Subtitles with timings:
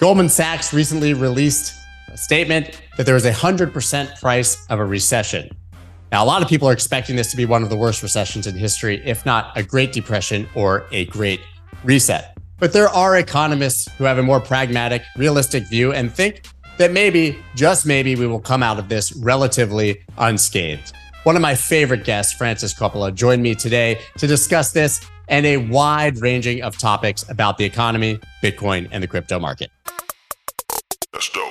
[0.00, 1.74] Goldman Sachs recently released
[2.10, 5.50] a statement that there is a 100% price of a recession.
[6.10, 8.46] Now, a lot of people are expecting this to be one of the worst recessions
[8.46, 11.40] in history, if not a Great Depression or a Great
[11.84, 12.34] Reset.
[12.56, 16.46] But there are economists who have a more pragmatic, realistic view and think
[16.78, 20.94] that maybe, just maybe, we will come out of this relatively unscathed.
[21.24, 24.98] One of my favorite guests, Frances Coppola, joined me today to discuss this
[25.30, 29.70] and a wide ranging of topics about the economy, Bitcoin, and the crypto market.
[31.14, 31.50] Let's go.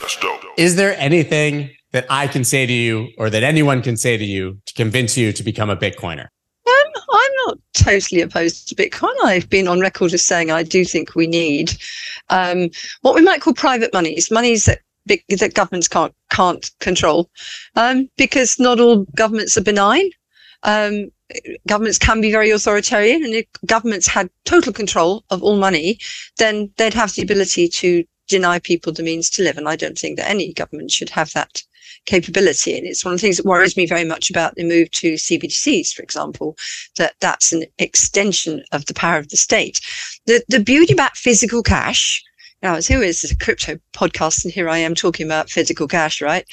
[0.00, 0.18] Let's.
[0.56, 4.24] Is there anything that I can say to you or that anyone can say to
[4.24, 6.28] you to convince you to become a Bitcoiner?
[6.66, 9.14] I'm not totally opposed to Bitcoin.
[9.24, 11.72] I've been on record as saying I do think we need
[12.30, 12.70] um,
[13.02, 17.30] what we might call private monies, monies that that governments can't can't control,
[17.76, 20.10] um, because not all governments are benign.
[20.64, 21.10] Um,
[21.68, 25.98] governments can be very authoritarian, and if governments had total control of all money,
[26.38, 29.58] then they'd have the ability to deny people the means to live.
[29.58, 31.62] And I don't think that any government should have that
[32.06, 32.76] capability.
[32.76, 35.14] And it's one of the things that worries me very much about the move to
[35.14, 36.56] CBDCs, for example,
[36.96, 39.80] that that's an extension of the power of the state.
[40.26, 42.22] The, the beauty about physical cash
[42.64, 46.22] now, as who is a crypto podcast, and here I am talking about physical cash,
[46.22, 46.46] right?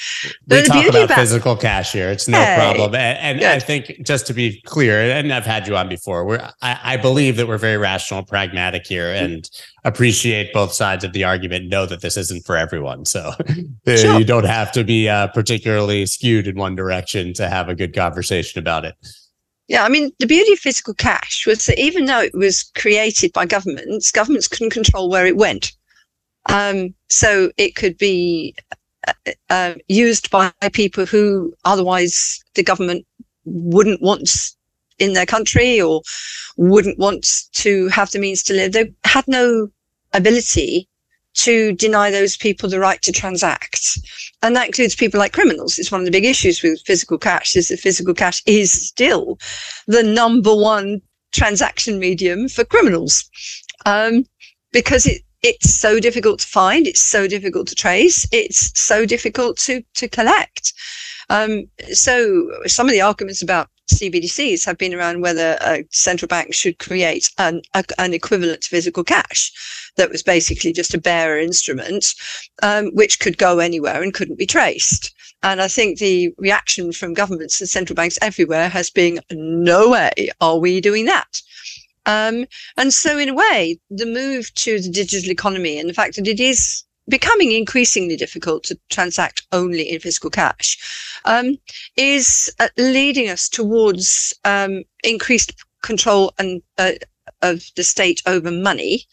[0.47, 2.09] We the talk about, about, physical cash here.
[2.09, 2.93] It's no hey, problem.
[2.95, 6.49] And, and I think just to be clear, and I've had you on before, we're,
[6.61, 9.49] I, I believe that we're very rational, pragmatic here, and
[9.85, 11.69] appreciate both sides of the argument.
[11.69, 13.31] Know that this isn't for everyone, so
[13.87, 14.19] sure.
[14.19, 17.95] you don't have to be uh, particularly skewed in one direction to have a good
[17.95, 18.95] conversation about it.
[19.69, 23.31] Yeah, I mean, the beauty of physical cash was that even though it was created
[23.31, 25.71] by governments, governments couldn't control where it went.
[26.47, 28.55] Um, so it could be
[29.07, 29.13] uh,
[29.49, 33.05] uh, used by people who otherwise the government
[33.45, 34.29] wouldn't want
[34.99, 36.01] in their country or
[36.57, 38.73] wouldn't want to have the means to live.
[38.73, 39.69] They had no
[40.13, 40.87] ability
[41.33, 43.99] to deny those people the right to transact.
[44.43, 45.79] And that includes people like criminals.
[45.79, 49.39] It's one of the big issues with physical cash is that physical cash is still
[49.87, 53.29] the number one transaction medium for criminals.
[53.85, 54.25] Um,
[54.73, 56.87] because it, it's so difficult to find.
[56.87, 58.27] It's so difficult to trace.
[58.31, 60.73] It's so difficult to, to collect.
[61.29, 66.53] Um, so some of the arguments about CBDCs have been around whether a central bank
[66.53, 69.51] should create an, a, an equivalent to physical cash
[69.97, 72.13] that was basically just a bearer instrument,
[72.63, 75.13] um, which could go anywhere and couldn't be traced.
[75.43, 80.29] And I think the reaction from governments and central banks everywhere has been, no way
[80.39, 81.41] are we doing that.
[82.05, 82.45] Um,
[82.77, 86.27] and so, in a way, the move to the digital economy and the fact that
[86.27, 90.77] it is becoming increasingly difficult to transact only in physical cash
[91.25, 91.57] um,
[91.97, 95.53] is uh, leading us towards um, increased
[95.83, 96.93] control and uh,
[97.41, 99.05] of the state over money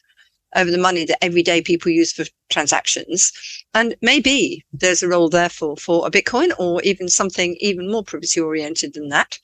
[0.57, 3.33] over the money that everyday people use for transactions.
[3.75, 8.03] And maybe there's a role there for, for a Bitcoin or even something even more
[8.03, 9.39] privacy oriented than that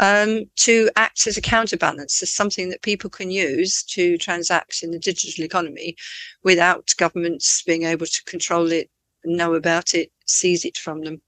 [0.00, 4.90] um, to act as a counterbalance, as something that people can use to transact in
[4.90, 5.94] the digital economy
[6.42, 8.90] without governments being able to control it,
[9.24, 11.20] know about it, seize it from them,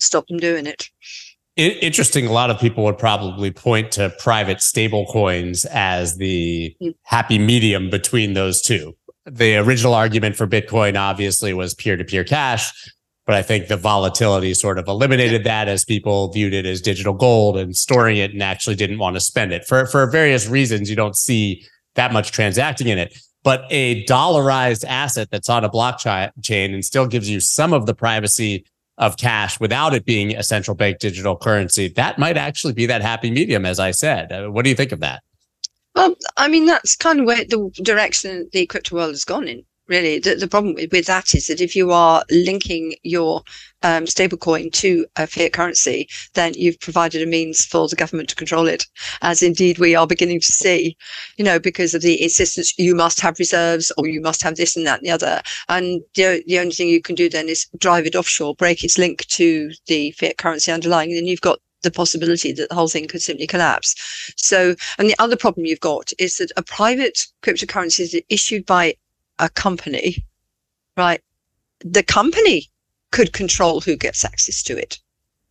[0.00, 0.88] stop them doing it.
[1.56, 2.26] Interesting.
[2.26, 6.94] A lot of people would probably point to private stable coins as the mm.
[7.02, 8.96] happy medium between those two.
[9.26, 12.72] The original argument for Bitcoin obviously was peer to peer cash
[13.26, 17.14] but I think the volatility sort of eliminated that as people viewed it as digital
[17.14, 20.90] gold and storing it and actually didn't want to spend it for, for various reasons.
[20.90, 25.70] You don't see that much transacting in it, but a dollarized asset that's on a
[25.70, 28.64] blockchain and still gives you some of the privacy
[28.98, 31.88] of cash without it being a central bank digital currency.
[31.88, 34.32] That might actually be that happy medium, as I said.
[34.32, 35.22] Uh, what do you think of that?
[35.94, 39.64] Well, I mean, that's kind of where the direction the crypto world has gone in
[39.92, 43.42] really the, the problem with, with, that is that if you are linking your
[43.82, 48.34] um, stablecoin to a fiat currency, then you've provided a means for the government to
[48.34, 48.86] control it,
[49.20, 50.96] as indeed we are beginning to see,
[51.36, 54.76] you know, because of the insistence you must have reserves or you must have this
[54.76, 55.42] and that and the other.
[55.68, 58.98] And the, the only thing you can do then is drive it offshore, break its
[58.98, 62.88] link to the fiat currency underlying, and then you've got the possibility that the whole
[62.88, 63.94] thing could simply collapse.
[64.36, 68.94] So, and the other problem you've got is that a private cryptocurrency is issued by
[69.38, 70.24] a company,
[70.96, 71.20] right?
[71.80, 72.70] The company
[73.10, 74.98] could control who gets access to it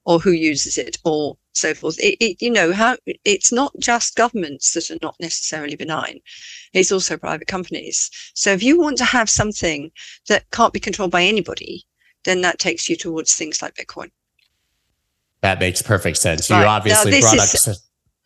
[0.06, 2.00] or who uses it or so forth.
[2.00, 6.20] It, it, you know, how it's not just governments that are not necessarily benign.
[6.74, 8.10] It's also private companies.
[8.34, 9.92] So if you want to have something
[10.28, 11.84] that can't be controlled by anybody,
[12.24, 14.12] then that takes you towards things like Bitcoin.
[15.42, 16.50] That makes perfect sense.
[16.50, 16.62] Right.
[16.62, 17.76] You obviously brought is, up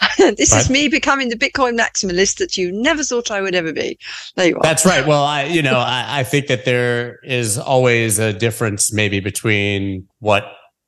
[0.17, 0.61] this right.
[0.61, 3.97] is me becoming the Bitcoin maximalist that you never thought I would ever be.
[4.35, 4.61] There you are.
[4.61, 5.05] That's right.
[5.05, 10.07] Well, I, you know, I, I think that there is always a difference maybe between
[10.19, 10.43] what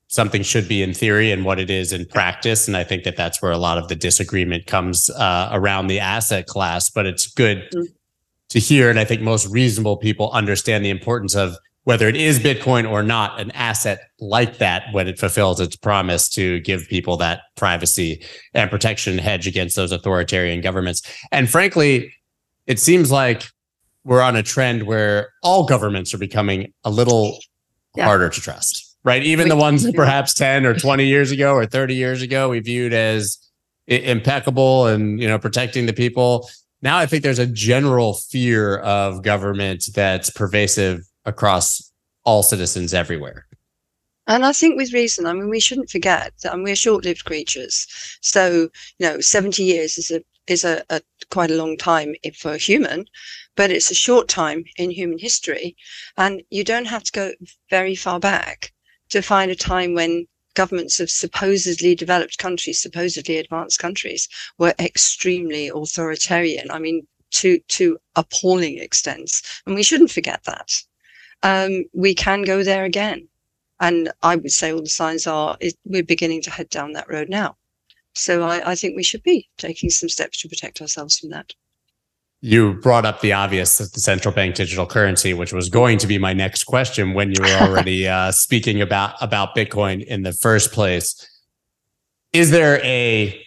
[0.07, 2.67] something should be in theory and what it is in practice.
[2.67, 5.99] And I think that that's where a lot of the disagreement comes uh, around the
[5.99, 6.89] asset class.
[6.89, 7.83] But it's good mm-hmm.
[8.49, 8.89] to hear.
[8.89, 11.57] And I think most reasonable people understand the importance of
[11.87, 16.27] whether it is Bitcoin or not, an asset like that when it fulfills its promise
[16.27, 18.21] to give people that privacy
[18.53, 21.01] and protection hedge against those authoritarian governments.
[21.31, 22.13] And frankly,
[22.65, 23.45] it seems like
[24.03, 27.39] we're on a trend where all governments are becoming a little
[27.95, 28.03] yeah.
[28.03, 29.23] harder to trust, right?
[29.23, 32.59] Even the ones that perhaps 10 or 20 years ago or 30 years ago we
[32.59, 33.37] viewed as
[33.87, 36.49] impeccable and, you know, protecting the people.
[36.81, 41.91] Now I think there's a general fear of government that's pervasive across
[42.23, 43.45] all citizens everywhere.
[44.25, 47.87] And I think with reason, I mean, we shouldn't forget that we're short-lived creatures.
[48.21, 48.69] So,
[48.99, 52.57] you know, 70 years is a is a, a, quite a long time for a
[52.57, 53.05] human,
[53.57, 55.75] but it's a short time in human history.
[56.15, 57.31] And you don't have to go
[57.69, 58.71] very far back
[59.09, 60.25] to find a time when
[60.55, 66.71] governments of supposedly developed countries, supposedly advanced countries, were extremely authoritarian.
[66.71, 69.61] I mean, to to appalling extents.
[69.65, 70.81] And we shouldn't forget that
[71.43, 73.27] um, we can go there again.
[73.79, 77.09] And I would say all the signs are it, we're beginning to head down that
[77.09, 77.55] road now.
[78.15, 81.53] So I, I think we should be taking some steps to protect ourselves from that.
[82.41, 86.17] You brought up the obvious, the central bank digital currency, which was going to be
[86.17, 90.71] my next question when you were already uh, speaking about about Bitcoin in the first
[90.71, 91.27] place.
[92.33, 93.43] Is there a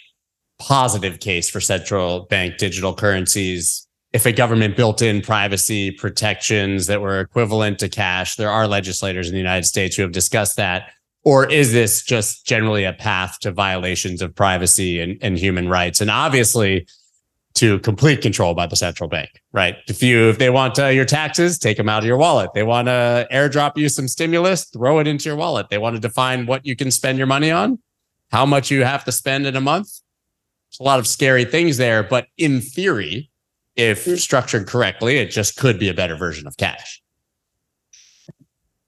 [0.58, 7.00] positive case for central bank digital currencies if a government built in privacy protections that
[7.00, 8.36] were equivalent to cash.
[8.36, 10.90] There are legislators in the United States who have discussed that.
[11.22, 16.00] Or is this just generally a path to violations of privacy and, and human rights?
[16.00, 16.86] And obviously,
[17.54, 19.76] to complete control by the central bank, right?
[19.86, 22.50] If you if they want uh, your taxes, take them out of your wallet.
[22.54, 25.68] They want to airdrop you some stimulus, throw it into your wallet.
[25.68, 27.78] They want to define what you can spend your money on,
[28.30, 29.88] how much you have to spend in a month.
[30.70, 33.29] There's a lot of scary things there, but in theory,
[33.80, 34.18] if mm.
[34.18, 37.02] structured correctly, it just could be a better version of cash.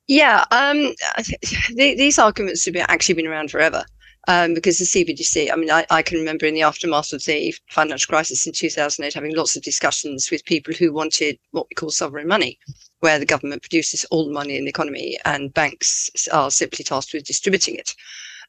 [0.09, 0.95] Yeah, um,
[1.75, 3.85] these arguments have been, actually been around forever.
[4.29, 7.53] Um, because the CBDC, I mean, I, I, can remember in the aftermath of the
[7.71, 11.91] financial crisis in 2008 having lots of discussions with people who wanted what we call
[11.91, 12.57] sovereign money,
[13.01, 17.13] where the government produces all the money in the economy and banks are simply tasked
[17.13, 17.97] with distributing it,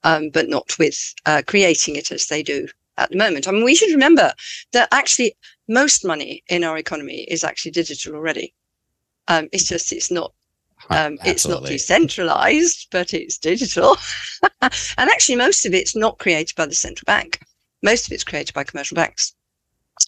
[0.04, 2.68] um, but not with uh, creating it as they do
[2.98, 3.48] at the moment.
[3.48, 4.31] I mean, we should remember
[4.74, 5.36] that actually
[5.68, 8.54] most money in our economy is actually digital already.
[9.27, 10.33] Um, it's just it's not
[10.89, 13.98] um, it's not decentralized, but it's digital.
[14.62, 17.39] and actually, most of it's not created by the central bank.
[17.81, 19.33] Most of it's created by commercial banks.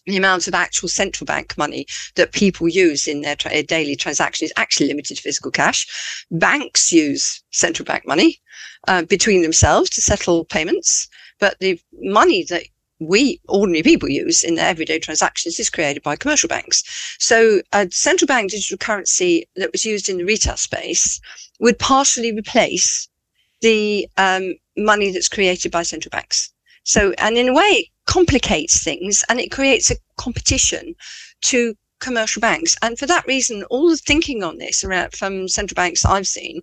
[0.06, 1.86] The amount of actual central bank money
[2.16, 6.26] that people use in their tra- daily transactions is actually limited to physical cash.
[6.32, 8.42] Banks use central bank money
[8.88, 11.08] uh, between themselves to settle payments,
[11.40, 12.64] but the money that
[13.00, 16.84] we ordinary people use in their everyday transactions is created by commercial banks.
[17.20, 21.20] So a central bank digital currency that was used in the retail space
[21.60, 23.08] would partially replace
[23.62, 26.52] the um, money that's created by central banks.
[26.84, 30.96] So, and in a way, it complicates things and it creates a competition
[31.42, 32.76] to commercial banks.
[32.82, 36.62] And for that reason, all the thinking on this around from central banks I've seen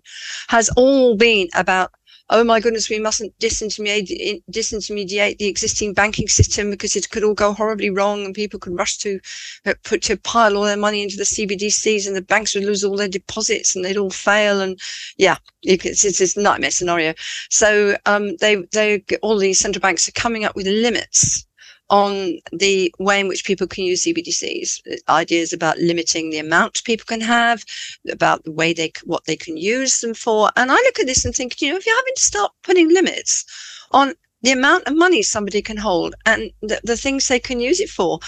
[0.49, 1.91] has all been about
[2.33, 7.35] oh my goodness, we mustn't disintermediate, disintermediate the existing banking system because it could all
[7.35, 9.21] go horribly wrong and people could rush to
[9.67, 12.83] uh, put to pile all their money into the CBDCs and the banks would lose
[12.83, 14.61] all their deposits and they'd all fail.
[14.61, 14.81] And
[15.19, 17.13] yeah, it's, it's this nightmare scenario.
[17.51, 21.47] So um, they, they, all these central banks are coming up with limits
[21.93, 24.81] on the way in which people can use CBDCs,
[25.11, 27.65] ideas about limiting the amount people can have,
[28.11, 30.51] about the way they what they can use them for.
[30.57, 32.89] And I look at this and think, you know, if you're having to start putting
[32.93, 33.45] limits
[33.93, 37.79] on the amount of money somebody can hold and the, the things they can use
[37.79, 38.19] it for,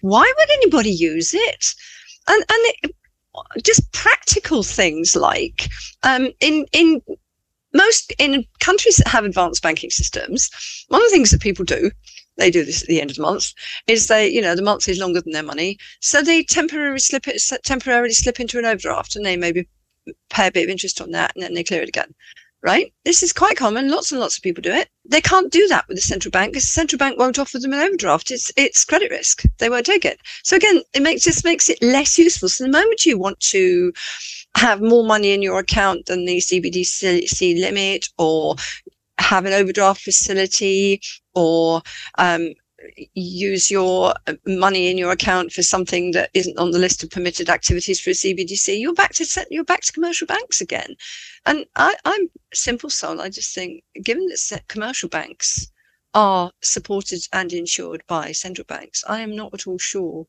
[0.00, 1.74] why would anybody use it?
[2.28, 2.94] And and it,
[3.62, 5.68] just practical things like
[6.02, 7.02] um, in in
[7.74, 10.48] most in countries that have advanced banking systems,
[10.88, 11.90] one of the things that people do
[12.36, 13.52] they do this at the end of the month,
[13.86, 15.78] is they, you know, the month is longer than their money.
[16.00, 19.68] So they temporarily slip it, temporarily slip into an overdraft and they maybe
[20.30, 22.14] pay a bit of interest on that and then they clear it again.
[22.62, 22.92] Right?
[23.04, 23.90] This is quite common.
[23.90, 24.88] Lots and lots of people do it.
[25.08, 27.72] They can't do that with the central bank because the central bank won't offer them
[27.72, 28.32] an overdraft.
[28.32, 29.44] It's it's credit risk.
[29.58, 30.18] They won't take it.
[30.42, 32.48] So again, it makes just makes it less useful.
[32.48, 33.92] So the moment you want to
[34.56, 38.56] have more money in your account than the CBDC limit or
[39.18, 41.00] have an overdraft facility
[41.36, 41.82] or
[42.18, 42.54] um,
[43.14, 47.10] use your uh, money in your account for something that isn't on the list of
[47.10, 50.96] permitted activities for a CBDC, you're back to you're back to commercial banks again.
[51.44, 53.20] And I, I'm simple soul.
[53.20, 55.70] I just think, given that commercial banks
[56.14, 60.26] are supported and insured by central banks, I am not at all sure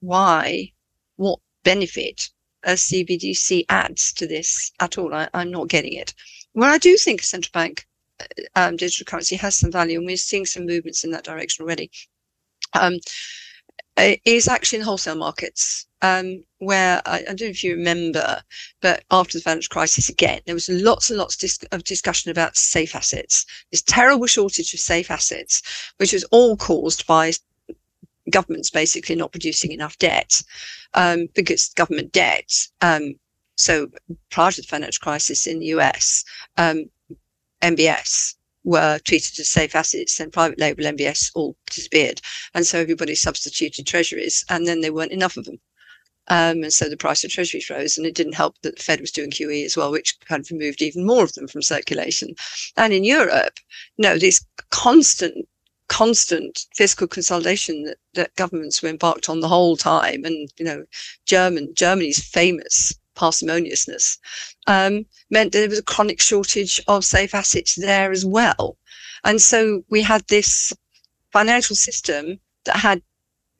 [0.00, 0.72] why,
[1.16, 2.30] what benefit
[2.64, 5.14] a CBDC adds to this at all.
[5.14, 6.14] I, am not getting it.
[6.52, 7.86] Where I do think a central bank
[8.54, 11.90] um, digital currency has some value, and we're seeing some movements in that direction already.
[12.74, 12.98] Um,
[13.96, 18.42] is actually in wholesale markets, um, where I, I, don't know if you remember,
[18.80, 22.96] but after the financial crisis again, there was lots and lots of discussion about safe
[22.96, 23.46] assets.
[23.70, 27.32] This terrible shortage of safe assets, which was all caused by
[28.30, 30.42] governments basically not producing enough debt,
[30.94, 32.52] um, because government debt.
[32.80, 33.14] Um,
[33.56, 33.88] so
[34.30, 36.24] prior to the financial crisis in the US,
[36.56, 36.86] um,
[37.64, 42.20] MBS were treated as safe assets and private label MBS all disappeared.
[42.54, 45.58] And so everybody substituted treasuries and then there weren't enough of them.
[46.28, 49.00] Um, and so the price of treasuries rose and it didn't help that the Fed
[49.00, 52.34] was doing QE as well, which kind of removed even more of them from circulation.
[52.76, 53.60] And in Europe,
[53.98, 55.46] no, this constant
[55.88, 60.82] constant fiscal consolidation that, that governments were embarked on the whole time and you know
[61.26, 64.18] german germany's famous parsimoniousness
[64.66, 68.76] um, meant there was a chronic shortage of safe assets there as well.
[69.24, 70.72] And so we had this
[71.32, 73.02] financial system that had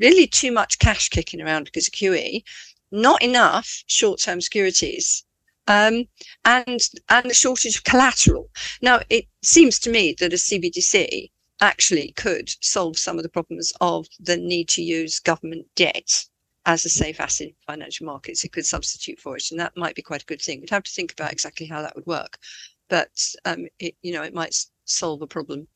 [0.00, 2.42] really too much cash kicking around because of QE,
[2.90, 5.24] not enough short-term securities,
[5.66, 6.04] um,
[6.44, 8.50] and and a shortage of collateral.
[8.82, 11.30] Now it seems to me that a CBDC
[11.60, 16.26] actually could solve some of the problems of the need to use government debt
[16.66, 18.44] as a safe asset in financial markets.
[18.44, 20.60] It could substitute for it, and that might be quite a good thing.
[20.60, 22.38] We'd have to think about exactly how that would work,
[22.88, 23.10] but
[23.44, 25.66] um, it, you know, it might solve a problem.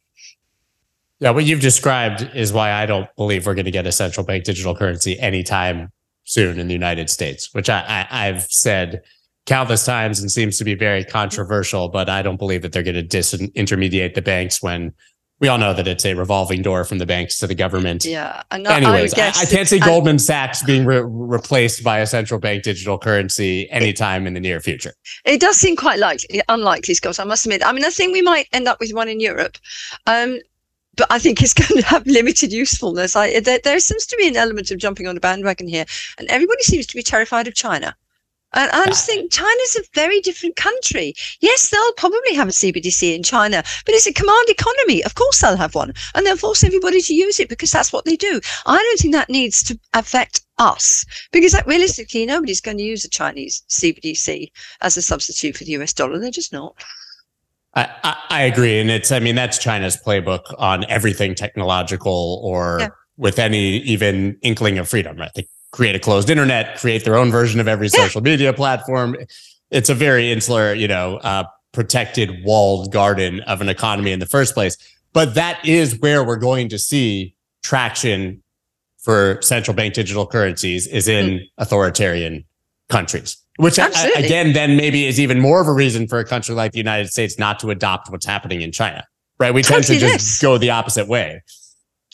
[1.21, 4.25] Yeah, what you've described is why I don't believe we're going to get a central
[4.25, 5.91] bank digital currency anytime
[6.25, 9.03] soon in the United States, which I, I, have said
[9.47, 11.89] countless times and seems to be very controversial.
[11.89, 14.93] But I don't believe that they're going to disintermediate the banks when
[15.41, 18.05] we all know that it's a revolving door from the banks to the government.
[18.05, 18.43] Yeah.
[18.51, 22.41] And Anyways, I, I, I can't see Goldman Sachs being re- replaced by a central
[22.41, 24.95] bank digital currency anytime in the near future.
[25.25, 27.21] It does seem quite likely, unlikely, Scott.
[27.21, 27.65] I must admit.
[27.65, 29.59] I mean, I think we might end up with one in Europe.
[30.07, 30.39] Um,
[30.97, 33.15] but I think it's going to have limited usefulness.
[33.15, 35.87] I, there, there seems to be an element of jumping on a bandwagon here,
[36.19, 37.95] and everybody seems to be terrified of China.
[38.55, 41.15] And I just think China's a very different country.
[41.41, 45.05] Yes, they'll probably have a CBDC in China, but it's a command economy.
[45.05, 48.05] Of course, they'll have one, and they'll force everybody to use it because that's what
[48.05, 48.41] they do.
[48.67, 53.11] I don't think that needs to affect us because realistically, nobody's going to use a
[53.11, 54.51] Chinese CBDC
[54.81, 56.19] as a substitute for the US dollar.
[56.19, 56.75] They're just not.
[57.75, 58.81] I, I, agree.
[58.81, 62.89] And it's, I mean, that's China's playbook on everything technological or yeah.
[63.17, 65.31] with any even inkling of freedom, right?
[65.71, 68.05] Create a closed internet, create their own version of every yeah.
[68.05, 69.17] social media platform.
[69.71, 74.27] It's a very insular, you know, uh, protected walled garden of an economy in the
[74.27, 74.77] first place.
[75.13, 78.43] But that is where we're going to see traction
[78.99, 81.51] for central bank digital currencies is in mm.
[81.59, 82.45] authoritarian
[82.89, 86.55] countries, which I, again, then maybe is even more of a reason for a country
[86.55, 89.07] like the United States not to adopt what's happening in China,
[89.39, 89.55] right?
[89.55, 91.43] We tend to just go the opposite way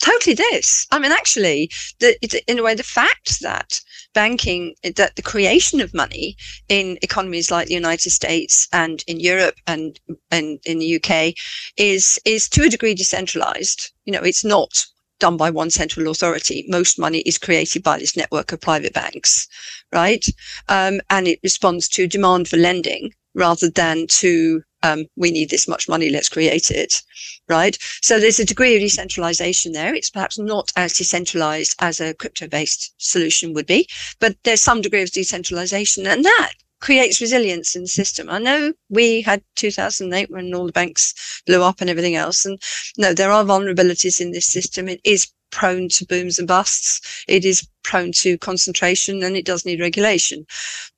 [0.01, 0.87] totally this.
[0.91, 3.79] I mean, actually, the, in a way, the fact that
[4.13, 6.37] banking, that the creation of money
[6.69, 9.99] in economies like the United States and in Europe and
[10.31, 11.33] and in the UK
[11.77, 13.91] is is to a degree decentralized.
[14.05, 14.85] You know, it's not
[15.19, 16.65] done by one central authority.
[16.67, 19.47] Most money is created by this network of private banks,
[19.93, 20.25] right?
[20.67, 25.67] Um, and it responds to demand for lending rather than to um, we need this
[25.67, 27.01] much money, let's create it,
[27.47, 27.77] right?
[28.01, 29.93] So there's a degree of decentralization there.
[29.93, 33.87] It's perhaps not as decentralized as a crypto-based solution would be,
[34.19, 38.29] but there's some degree of decentralization, and that creates resilience in the system.
[38.29, 42.61] I know we had 2008 when all the banks blew up and everything else, and
[42.97, 44.87] no, there are vulnerabilities in this system.
[44.87, 47.23] It is prone to booms and busts.
[47.27, 50.45] It is prone to concentration, and it does need regulation,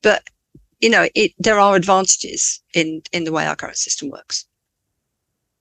[0.02, 0.28] but
[0.80, 4.46] you know, it, there are advantages in, in the way our current system works.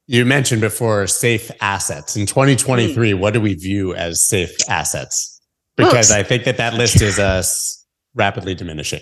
[0.09, 2.15] You mentioned before safe assets.
[2.15, 3.19] In 2023, mm.
[3.19, 5.41] what do we view as safe assets?
[5.75, 7.43] Because well, I think that that list is uh,
[8.15, 9.01] rapidly diminishing.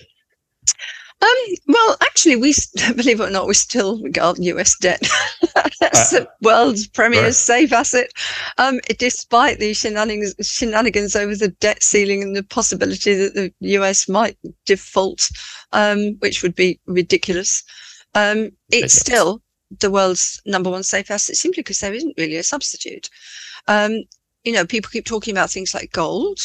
[1.22, 2.56] Um, well, actually, we
[2.96, 5.02] believe it or not, we still regard US debt
[5.56, 7.34] as uh, the world's premier right.
[7.34, 8.10] safe asset,
[8.58, 14.10] um, despite the shenanigans, shenanigans over the debt ceiling and the possibility that the US
[14.10, 15.30] might default,
[15.72, 17.64] um, which would be ridiculous.
[18.16, 19.42] Um, it's still
[19.80, 23.10] the world's number one safe asset simply because there isn't really a substitute.
[23.68, 24.04] Um,
[24.44, 26.40] you know, people keep talking about things like gold.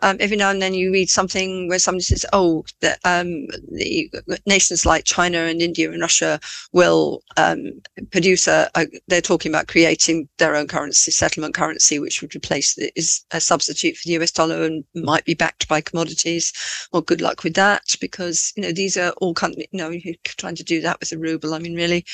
[0.00, 4.10] Um, every now and then you read something where somebody says, "Oh, that um, the
[4.46, 6.38] nations like China and India and Russia
[6.72, 12.20] will um, produce a, a, They're talking about creating their own currency, settlement currency, which
[12.20, 16.52] would replace is a substitute for the US dollar and might be backed by commodities.
[16.92, 19.66] Well, good luck with that, because you know these are all countries.
[19.72, 21.54] You know, you're trying to do that with a ruble.
[21.54, 22.04] I mean, really,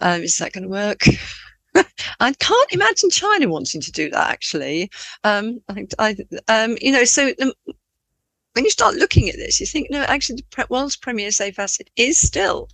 [0.00, 1.04] um, is that going to work?
[2.20, 4.30] I can't imagine China wanting to do that.
[4.30, 4.90] Actually,
[5.24, 6.16] um, I I,
[6.48, 7.52] um, you know, so um,
[8.54, 11.88] when you start looking at this, you think, no, actually, the world's premier safe asset
[11.96, 12.68] is still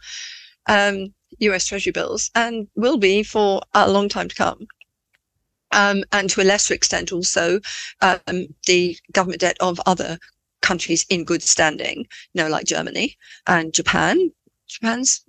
[0.67, 1.67] um, U.S.
[1.67, 4.67] Treasury bills and will be for a long time to come.
[5.73, 7.61] Um, and to a lesser extent, also
[8.01, 10.19] um, the government debt of other
[10.63, 14.33] countries in good standing, you know, like Germany and Japan.
[14.69, 15.23] Japan's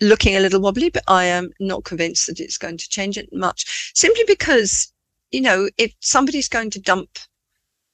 [0.00, 3.32] looking a little wobbly, but I am not convinced that it's going to change it
[3.32, 3.92] much.
[3.94, 4.92] Simply because,
[5.30, 7.18] you know, if somebody's going to dump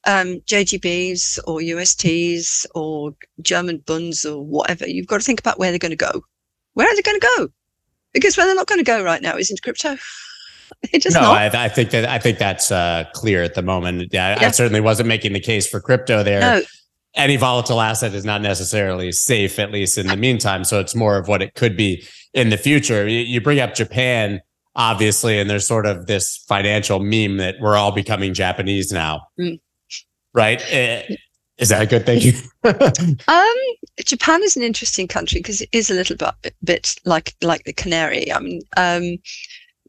[0.05, 5.71] um, JGBs or USTs or German bunds or whatever, you've got to think about where
[5.71, 6.23] they're going to go.
[6.73, 7.49] Where are they going to go?
[8.13, 9.97] Because where they're not going to go right now is into crypto.
[11.11, 14.09] no, I, I, think that I think that's uh, clear at the moment.
[14.11, 16.41] Yeah, yeah, I certainly wasn't making the case for crypto there.
[16.41, 16.61] No,
[17.17, 20.63] any volatile asset is not necessarily safe, at least in the meantime.
[20.63, 23.07] So it's more of what it could be in the future.
[23.07, 24.41] You bring up Japan,
[24.75, 29.59] obviously, and there's sort of this financial meme that we're all becoming Japanese now, mm.
[30.33, 30.61] right?
[30.71, 31.15] Eh,
[31.57, 32.33] is that a good thing?
[33.27, 33.55] um,
[33.99, 37.73] Japan is an interesting country because it is a little bit, bit like like the
[37.73, 38.31] Canary.
[38.31, 39.17] I mean, um,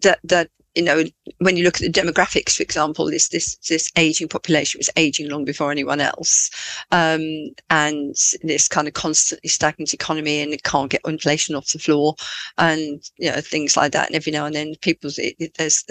[0.02, 1.02] that that you know,
[1.38, 5.28] when you look at the demographics, for example, this this this aging population was aging
[5.28, 6.50] long before anyone else,
[6.92, 7.20] um,
[7.68, 12.14] and this kind of constantly stagnant economy, and it can't get inflation off the floor,
[12.58, 14.06] and you know things like that.
[14.06, 15.18] And every now and then, people's
[15.56, 15.84] there's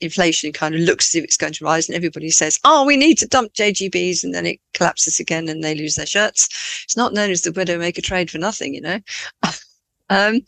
[0.00, 2.96] inflation kind of looks as if it's going to rise, and everybody says, "Oh, we
[2.96, 6.48] need to dump JGBs," and then it collapses again, and they lose their shirts.
[6.84, 9.00] It's not known as the Widowmaker trade for nothing, you know.
[10.10, 10.42] um,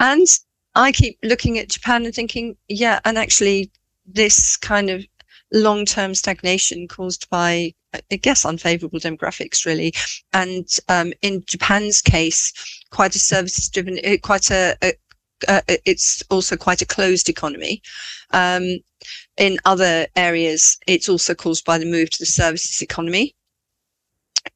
[0.00, 0.26] and
[0.74, 3.70] I keep looking at Japan and thinking, yeah, and actually,
[4.06, 5.04] this kind of
[5.52, 9.92] long term stagnation caused by, I guess, unfavorable demographics, really.
[10.32, 12.52] And um, in Japan's case,
[12.90, 14.92] quite a services driven, uh, quite a, a
[15.48, 17.82] uh, it's also quite a closed economy.
[18.32, 18.78] Um,
[19.38, 23.34] in other areas, it's also caused by the move to the services economy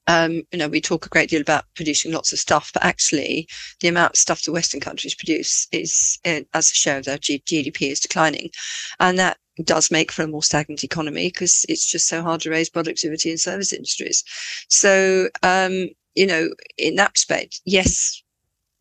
[0.06, 3.48] um, you know, we talk a great deal about producing lots of stuff, but actually,
[3.80, 7.18] the amount of stuff the Western countries produce is, uh, as a share of their
[7.18, 8.50] G- GDP, is declining,
[9.00, 12.50] and that does make for a more stagnant economy because it's just so hard to
[12.50, 14.24] raise productivity in service industries.
[14.68, 18.22] So, um, you know, in that respect, yes,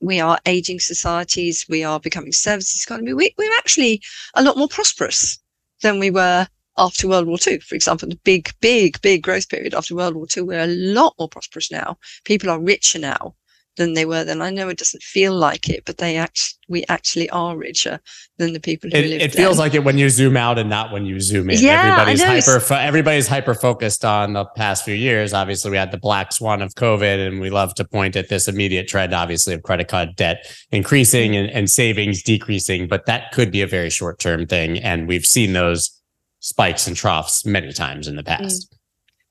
[0.02, 3.14] we are aging societies, we are becoming services economy.
[3.14, 4.02] We, we're actually
[4.36, 5.40] a lot more prosperous
[5.82, 9.74] than we were after World War II, for example, the big, big, big growth period
[9.74, 11.98] after World War II, we're a lot more prosperous now.
[12.26, 13.36] People are richer now
[13.78, 14.42] than they were then.
[14.42, 18.00] I know it doesn't feel like it, but they act we actually are richer
[18.38, 19.66] than the people who it, lived It feels then.
[19.66, 21.60] like it when you zoom out and not when you zoom in.
[21.60, 25.34] Yeah, everybody's hyper fo- everybody's hyper focused on the past few years.
[25.34, 28.48] Obviously, we had the black swan of COVID, and we love to point at this
[28.48, 32.88] immediate trend, obviously, of credit card debt increasing and, and savings decreasing.
[32.88, 35.90] But that could be a very short term thing, and we've seen those
[36.44, 38.38] spikes and troughs many times in the mm.
[38.38, 38.72] past.
[38.72, 38.78] Mm.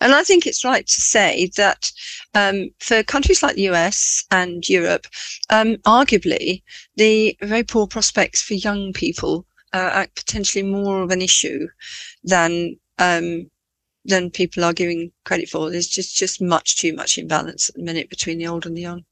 [0.01, 1.92] And I think it's right to say that
[2.35, 5.07] um, for countries like the US and Europe,
[5.48, 6.62] um, arguably
[6.96, 11.68] the very poor prospects for young people are potentially more of an issue
[12.25, 13.51] than um,
[14.05, 15.70] than people are giving credit for.
[15.70, 18.83] There's just just much too much imbalance at the minute between the old and the
[18.83, 19.05] young.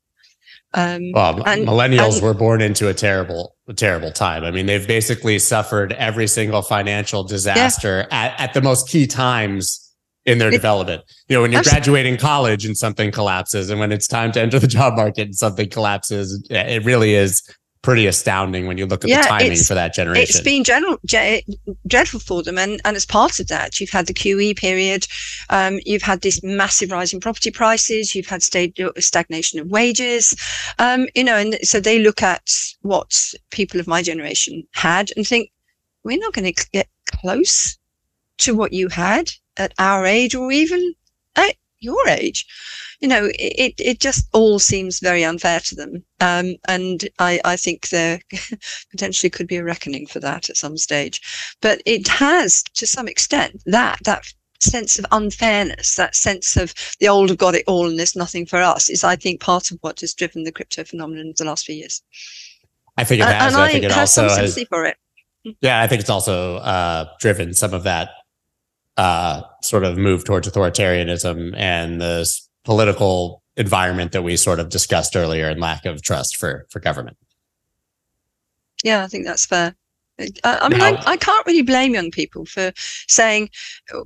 [0.73, 4.45] Um, well, and, millennials and, were born into a terrible, a terrible time.
[4.45, 8.17] I mean, they've basically suffered every single financial disaster yeah.
[8.17, 9.91] at, at the most key times
[10.27, 11.03] in their it, development.
[11.29, 14.59] You know, when you're graduating college and something collapses, and when it's time to enter
[14.59, 17.43] the job market and something collapses, it really is
[17.83, 20.23] pretty astounding when you look at yeah, the timing for that generation.
[20.23, 21.45] It's been general, ge-
[21.87, 22.59] dreadful for them.
[22.59, 25.07] And, and as part of that, you've had the QE period,
[25.49, 30.37] um, you've had this massive rise in property prices, you've had stagnation of wages,
[30.79, 32.51] um, you know, and so they look at
[32.83, 35.51] what people of my generation had and think,
[36.03, 37.79] we're not going to get close
[38.39, 40.95] to what you had at our age or even
[41.37, 42.47] at your age
[43.01, 46.05] you know, it, it just all seems very unfair to them.
[46.21, 48.21] Um, and I, I think there
[48.91, 51.21] potentially could be a reckoning for that at some stage.
[51.63, 54.27] But it has, to some extent, that, that
[54.61, 58.45] sense of unfairness, that sense of the old have got it all and there's nothing
[58.45, 61.45] for us, is I think part of what has driven the crypto phenomenon of the
[61.45, 62.03] last few years.
[62.99, 63.55] I think it has.
[63.55, 64.53] and I, think it also some has.
[64.53, 64.97] sympathy for it.
[65.63, 68.11] Yeah, I think it's also uh, driven some of that
[68.99, 72.31] uh, sort of move towards authoritarianism and the
[72.65, 77.17] political environment that we sort of discussed earlier and lack of trust for for government.
[78.83, 79.75] Yeah, I think that's fair.
[80.45, 83.51] I, I mean, I, I can't really blame young people for saying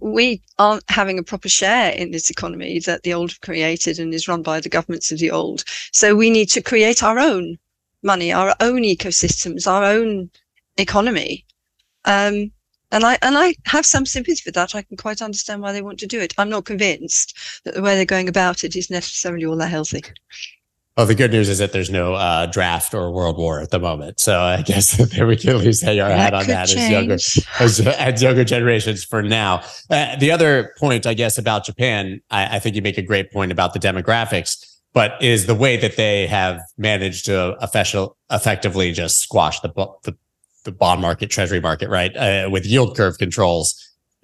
[0.01, 4.15] we aren't having a proper share in this economy that the old have created and
[4.15, 5.65] is run by the governments of the old.
[5.93, 7.57] So we need to create our own
[8.03, 10.31] money, our own ecosystems, our own
[10.77, 11.45] economy.
[12.05, 12.53] Um,
[12.95, 14.75] and I and I have some sympathy for that.
[14.75, 16.33] I can quite understand why they want to do it.
[16.39, 20.03] I'm not convinced that the way they're going about it is necessarily all that healthy.
[20.97, 23.81] Well, the good news is that there's no uh, draft or world war at the
[23.81, 26.89] moment, so I guess that we can at least hang our hat on that as
[26.89, 29.65] younger as, as younger generations for now.
[29.91, 33.33] Uh, the other point, I guess, about Japan, I, I think you make a great
[33.33, 38.93] point about the demographics, but is the way that they have managed to official, effectively
[38.93, 39.73] just squash the,
[40.05, 40.17] the
[40.65, 43.75] the bond market, treasury market, right, uh, with yield curve controls.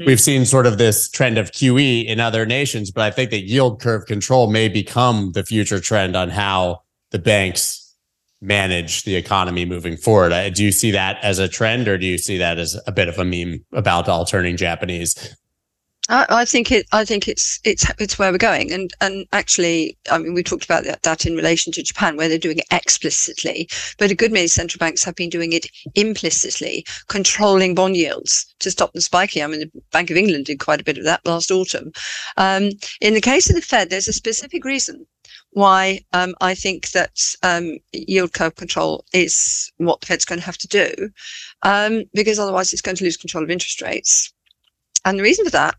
[0.00, 0.06] Mm.
[0.06, 3.42] We've seen sort of this trend of QE in other nations, but I think that
[3.42, 7.94] yield curve control may become the future trend on how the banks
[8.40, 10.32] manage the economy moving forward.
[10.32, 12.92] Uh, Do you see that as a trend, or do you see that as a
[12.92, 15.36] bit of a meme about all turning Japanese?
[16.08, 16.86] I, I think it.
[16.92, 20.64] I think it's it's it's where we're going, and and actually, I mean, we talked
[20.64, 24.32] about that, that in relation to Japan, where they're doing it explicitly, but a good
[24.32, 29.42] many central banks have been doing it implicitly, controlling bond yields to stop them spiking.
[29.42, 31.92] I mean, the Bank of England did quite a bit of that last autumn.
[32.36, 35.06] Um, in the case of the Fed, there's a specific reason
[35.52, 40.46] why um, I think that um, yield curve control is what the Fed's going to
[40.46, 41.10] have to do,
[41.62, 44.32] um, because otherwise it's going to lose control of interest rates.
[45.04, 45.76] And the reason for that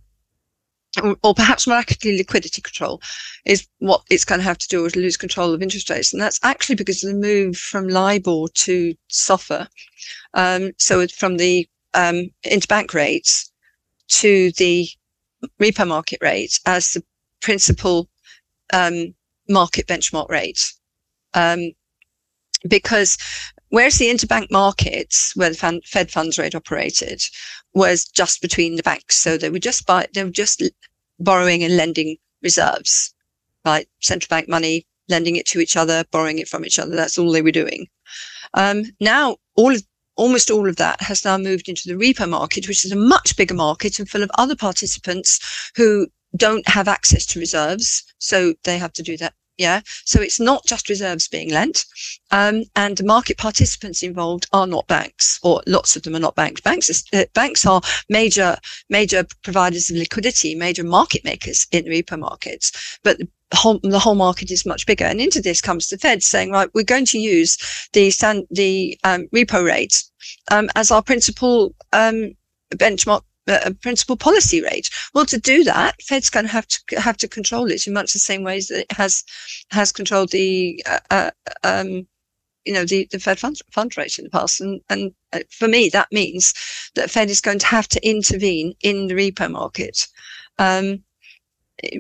[1.02, 3.02] or, or perhaps more accurately liquidity control
[3.46, 6.14] is what it's going to have to do is lose control of interest rates.
[6.14, 9.68] And that's actually because of the move from libor to SOFR
[10.34, 13.52] um, so from the um, interbank rates
[14.08, 14.88] to the
[15.60, 17.04] repo market rate as the
[17.42, 18.08] principal
[18.74, 19.14] um,
[19.50, 20.74] market benchmark rate.
[21.34, 21.72] Um,
[22.68, 23.18] because
[23.72, 27.22] whereas the interbank markets where the fed funds rate operated
[27.74, 29.18] was just between the banks.
[29.18, 30.62] So they were just buy, they were just
[31.20, 33.14] borrowing and lending reserves,
[33.66, 33.88] right?
[34.02, 36.96] Central bank money, lending it to each other, borrowing it from each other.
[36.96, 37.88] That's all they were doing.
[38.54, 39.84] Um, now all of
[40.18, 43.38] almost all of that has now moved into the repo market, which is a much
[43.38, 45.40] bigger market and full of other participants
[45.76, 48.04] who don't have access to reserves.
[48.20, 49.34] So they have to do that.
[49.62, 49.82] Yeah.
[50.06, 51.86] So it's not just reserves being lent.
[52.32, 56.36] Um, and the market participants involved are not banks, or lots of them are not
[56.36, 56.62] banks.
[56.62, 58.58] Banks, is, uh, banks are major,
[58.90, 62.98] major providers of liquidity, major market makers in repo markets.
[63.04, 65.06] But the whole, the whole market is much bigger.
[65.06, 67.58] And into this comes the Fed saying, right, we're going to use
[67.94, 68.12] the
[68.50, 70.04] the um, repo rate
[70.50, 72.32] um, as our principal um,
[72.74, 73.22] benchmark.
[73.48, 74.88] Uh, principal policy rate.
[75.16, 78.14] Well, to do that, Fed's going to have to have to control it in much
[78.14, 79.24] the same ways that it has
[79.72, 81.32] has controlled the uh, uh,
[81.64, 82.08] um,
[82.66, 85.68] you know the, the Fed fund, fund rate in the past, and and uh, for
[85.68, 86.54] me that means
[86.94, 90.08] that Fed is going to have to intervene in the repo market,
[90.60, 91.04] um,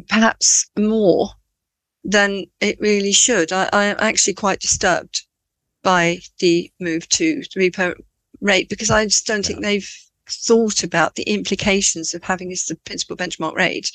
[0.09, 1.31] perhaps more
[2.03, 3.51] than it really should.
[3.51, 5.23] I, I am actually quite disturbed
[5.81, 7.95] by the move to the repo
[8.41, 9.91] rate because I just don't think they've
[10.31, 13.91] thought about the implications of having this as the principal benchmark rate.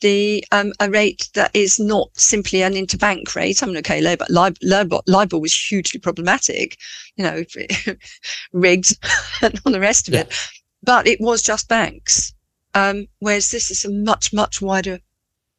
[0.00, 3.62] The um, a rate that is not simply an interbank rate.
[3.62, 4.26] I mean, okay, LIBOR,
[4.62, 6.76] LIBOR, LIBOR was hugely problematic,
[7.16, 7.44] you know,
[8.52, 8.98] rigged
[9.42, 10.20] and all the rest of Yeah.
[10.22, 10.34] it,
[10.82, 12.32] but it was just banks.
[12.74, 14.98] Um, whereas this is a much, much wider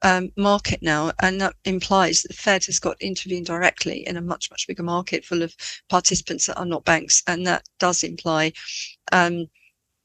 [0.02, 4.18] um, market now, and that implies that the Fed has got to intervene directly in
[4.18, 5.56] a much, much bigger market full of
[5.90, 8.52] participants that are not banks, and that does imply,
[9.12, 9.48] um,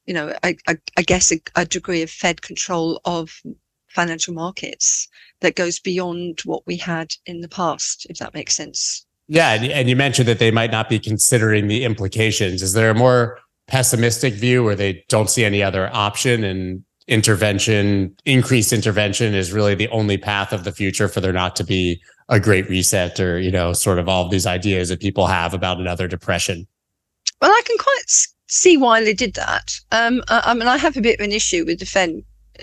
[0.09, 3.43] you know, I, I, I guess a, a degree of Fed control of
[3.89, 5.07] financial markets
[5.41, 9.05] that goes beyond what we had in the past, if that makes sense.
[9.29, 12.63] Yeah, and, and you mentioned that they might not be considering the implications.
[12.63, 18.17] Is there a more pessimistic view where they don't see any other option and intervention,
[18.25, 22.01] increased intervention is really the only path of the future for there not to be
[22.31, 25.53] a great reset or, you know, sort of all of these ideas that people have
[25.53, 26.67] about another depression?
[27.43, 28.11] Well, I can quite
[28.49, 29.81] see why they did that.
[29.93, 31.87] Um, I, I mean, I have a bit of an issue with the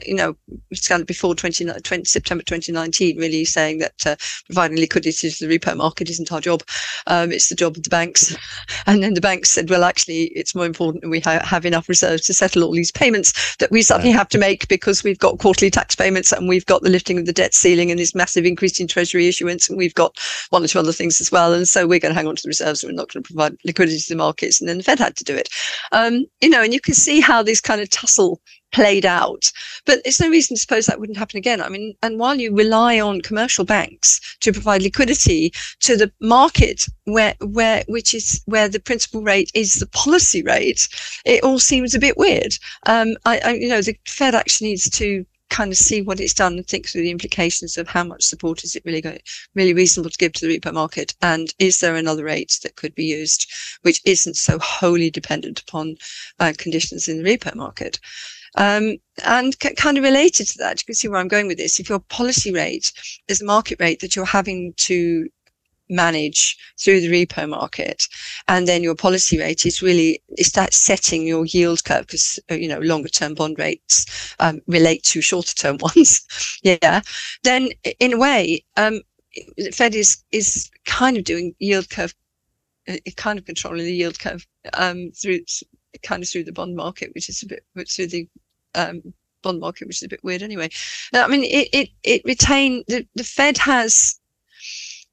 [0.05, 0.35] you know,
[0.71, 5.47] it's kind of before 20, 20, September 2019, really saying that uh, providing liquidity to
[5.47, 6.63] the repo market isn't our job.
[7.07, 8.35] Um, it's the job of the banks.
[8.87, 11.89] And then the banks said, well, actually, it's more important that we ha- have enough
[11.89, 14.17] reserves to settle all these payments that we suddenly right.
[14.17, 17.25] have to make because we've got quarterly tax payments and we've got the lifting of
[17.25, 19.67] the debt ceiling and this massive increase in treasury issuance.
[19.67, 21.53] And we've got one or two other things as well.
[21.53, 23.27] And so we're going to hang on to the reserves and we're not going to
[23.27, 24.59] provide liquidity to the markets.
[24.59, 25.49] And then the Fed had to do it.
[25.91, 28.39] Um, you know, and you can see how this kind of tussle
[28.75, 29.51] played out.
[29.85, 31.61] But there's no reason to suppose that wouldn't happen again.
[31.61, 36.85] I mean, and while you rely on commercial banks to provide liquidity to the market
[37.05, 40.89] where where which is where the principal rate is the policy rate,
[41.23, 42.57] it all seems a bit weird.
[42.85, 46.33] Um, I, I you know the Fed actually needs to kind of see what it's
[46.33, 49.19] done and think through the implications of how much support is it really going,
[49.53, 52.93] really reasonable to give to the repo market, and is there another rate that could
[52.93, 53.49] be used
[53.83, 55.95] which isn't so wholly dependent upon
[56.41, 57.99] uh, conditions in the repo market.
[58.55, 61.57] Um, and c- kind of related to that, you can see where I'm going with
[61.57, 61.79] this.
[61.79, 62.91] If your policy rate
[63.27, 65.27] is the market rate that you're having to
[65.89, 68.07] manage through the repo market
[68.47, 72.55] and then your policy rate is really is that setting your yield curve because uh,
[72.55, 76.25] you know longer term bond rates um, relate to shorter term ones
[76.63, 77.01] yeah
[77.43, 79.01] then in a way um,
[79.73, 82.13] fed is is kind of doing yield curve
[82.87, 85.39] uh, kind of controlling the yield curve um, through
[86.03, 88.27] kind of through the bond market which is a bit through the
[88.75, 89.01] um,
[89.41, 90.69] bond market which is a bit weird anyway
[91.13, 94.19] i mean it it, it retain the, the fed has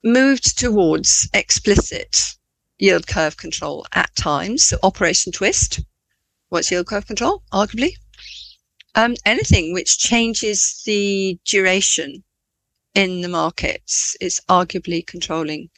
[0.05, 2.35] moved towards explicit
[2.79, 4.65] yield curve control at times.
[4.65, 5.81] So Operation Twist.
[6.49, 7.43] What's yield curve control?
[7.53, 7.93] Arguably.
[8.95, 12.23] Um, anything which changes the duration
[12.95, 15.71] in the markets is arguably controlling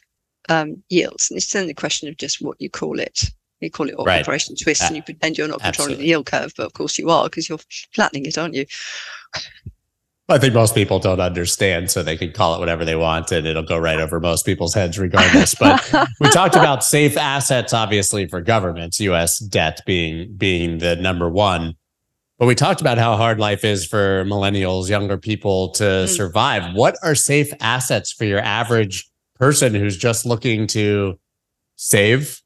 [0.49, 1.29] um, yields.
[1.29, 3.31] And it's then the question of just what you call it.
[3.65, 4.21] You call it right.
[4.21, 6.03] Operation Twist uh, and you pretend you're not controlling absolutely.
[6.03, 7.59] the yield curve, but of course you are because you're
[7.93, 8.65] flattening it, aren't you?
[10.27, 13.45] I think most people don't understand, so they can call it whatever they want, and
[13.45, 15.53] it'll go right over most people's heads, regardless.
[15.53, 15.87] But
[16.19, 19.37] we talked about safe assets, obviously, for governments, U.S.
[19.37, 21.75] debt being being the number one.
[22.39, 26.07] But we talked about how hard life is for millennials, younger people to mm.
[26.07, 26.73] survive.
[26.73, 31.19] What are safe assets for your average person who's just looking to
[31.75, 32.41] save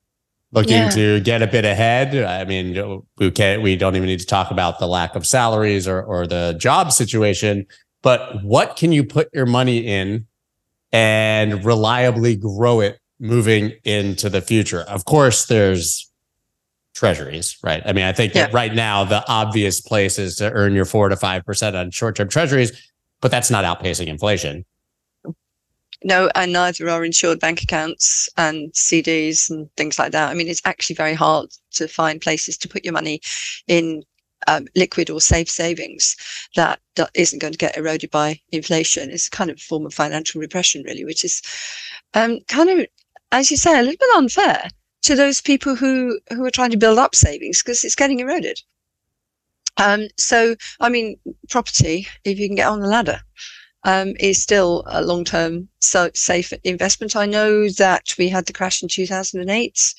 [0.52, 0.90] looking yeah.
[0.90, 2.16] to get a bit ahead.
[2.16, 5.88] I mean, we can't, we don't even need to talk about the lack of salaries
[5.88, 7.66] or, or the job situation,
[8.02, 10.26] but what can you put your money in
[10.92, 14.82] and reliably grow it moving into the future?
[14.82, 16.10] Of course, there's
[16.96, 17.84] treasuries, right?
[17.86, 18.46] I mean, I think yeah.
[18.46, 22.16] that right now the obvious place is to earn your four to 5% on short
[22.16, 22.72] term treasuries,
[23.22, 24.66] but that's not outpacing inflation.
[26.04, 30.30] No, and neither are insured bank accounts and CDs and things like that.
[30.30, 33.20] I mean, it's actually very hard to find places to put your money
[33.68, 34.04] in
[34.48, 36.16] um, liquid or safe savings
[36.56, 36.80] that,
[37.14, 39.10] isn't going to get eroded by inflation.
[39.10, 41.42] It's kind of a form of financial repression, really, which is
[42.14, 42.86] um, kind of,
[43.32, 44.70] as you say, a little bit unfair
[45.04, 48.62] to those people who who are trying to build up savings because it's getting eroded.
[49.78, 51.18] Um, so, I mean,
[51.50, 53.22] property, if you can get on the ladder,
[53.84, 57.16] um, is still a long term so safe investment.
[57.16, 59.96] I know that we had the crash in 2008,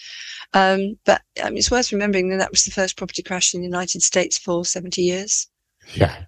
[0.52, 3.66] um, but um, it's worth remembering that that was the first property crash in the
[3.66, 5.48] United States for 70 years.
[5.94, 6.24] Yeah.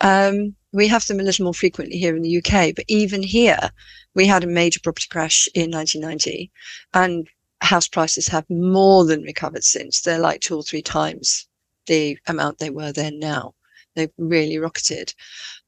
[0.00, 3.70] Um, we have them a little more frequently here in the UK, but even here,
[4.14, 6.50] we had a major property crash in 1990,
[6.94, 7.28] and
[7.60, 10.00] house prices have more than recovered since.
[10.00, 11.46] They're like two or three times
[11.86, 13.54] the amount they were then now.
[13.94, 15.14] They've really rocketed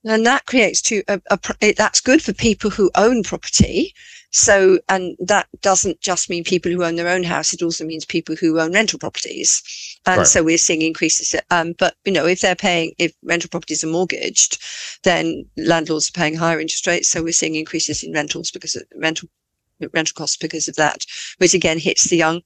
[0.05, 3.95] and that creates two a, a, that's good for people who own property
[4.31, 8.05] so and that doesn't just mean people who own their own house it also means
[8.05, 9.63] people who own rental properties
[10.07, 10.27] and right.
[10.27, 13.89] so we're seeing increases um, but you know if they're paying if rental properties are
[13.89, 14.61] mortgaged
[15.05, 18.83] then landlords are paying higher interest rates so we're seeing increases in rentals because of
[18.97, 19.29] rental
[19.93, 21.05] rental costs because of that
[21.39, 22.43] which again hits the young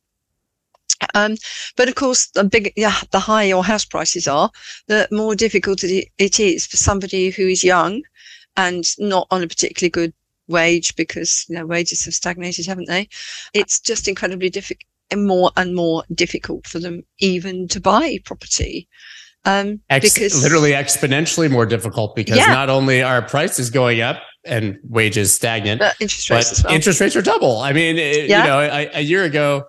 [1.14, 1.36] um,
[1.76, 4.50] but of course, the big, yeah, the higher your house prices are,
[4.86, 8.02] the more difficult it is for somebody who is young
[8.56, 10.12] and not on a particularly good
[10.48, 13.08] wage because you know wages have stagnated, haven't they?
[13.54, 18.88] It's just incredibly difficult, and more and more difficult for them even to buy property.
[19.44, 22.52] Um, Ex- because literally exponentially more difficult because yeah.
[22.52, 26.74] not only are prices going up and wages stagnant, but interest rates, but well.
[26.74, 27.58] interest rates are double.
[27.58, 28.42] I mean, it, yeah.
[28.42, 29.64] you know, a, a year ago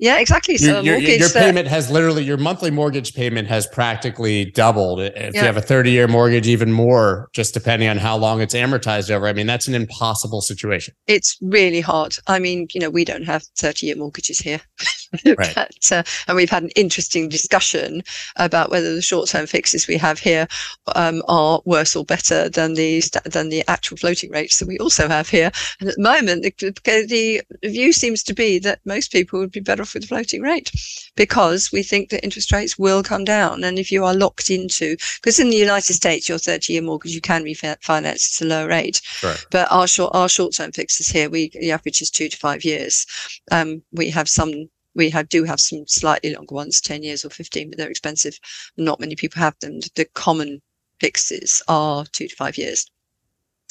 [0.00, 0.56] Yeah, exactly.
[0.58, 5.00] So your, mortgage your that- payment has literally your monthly mortgage payment has practically doubled.
[5.00, 5.40] If Yeah.
[5.40, 9.10] you have a 30 year mortgage, even more, just depending on how long it's amortized
[9.10, 9.26] over.
[9.26, 10.94] I mean, that's an impossible situation.
[11.08, 12.14] it's really hard.
[12.28, 14.60] I mean, you know, we don't have 30 year mortgages here.
[15.38, 15.92] Right.
[15.92, 18.02] uh, and we've had an interesting discussion
[18.36, 20.46] about whether the short term fixes we have here
[20.94, 25.08] um, are worse or better than the than the actual floating rates that we also
[25.08, 25.50] have here.
[25.80, 26.72] And at the moment, the,
[27.08, 30.42] the, view seems to be that most people would be better off with the floating
[30.42, 30.70] rate
[31.16, 33.64] because we think that interest rates will come down.
[33.64, 37.14] And if you are locked into, because in the United States, your 30 year mortgage,
[37.14, 39.34] you can refinance at a lower rate Sure.
[39.50, 42.64] but our short our short term fixes here we the average is two to five
[42.64, 43.06] years
[43.50, 47.30] um we have some we have do have some slightly longer ones 10 years or
[47.30, 48.38] 15 but they're expensive.
[48.76, 49.80] Not many people have them.
[49.94, 50.60] The common
[51.00, 52.86] fixes are two to five years.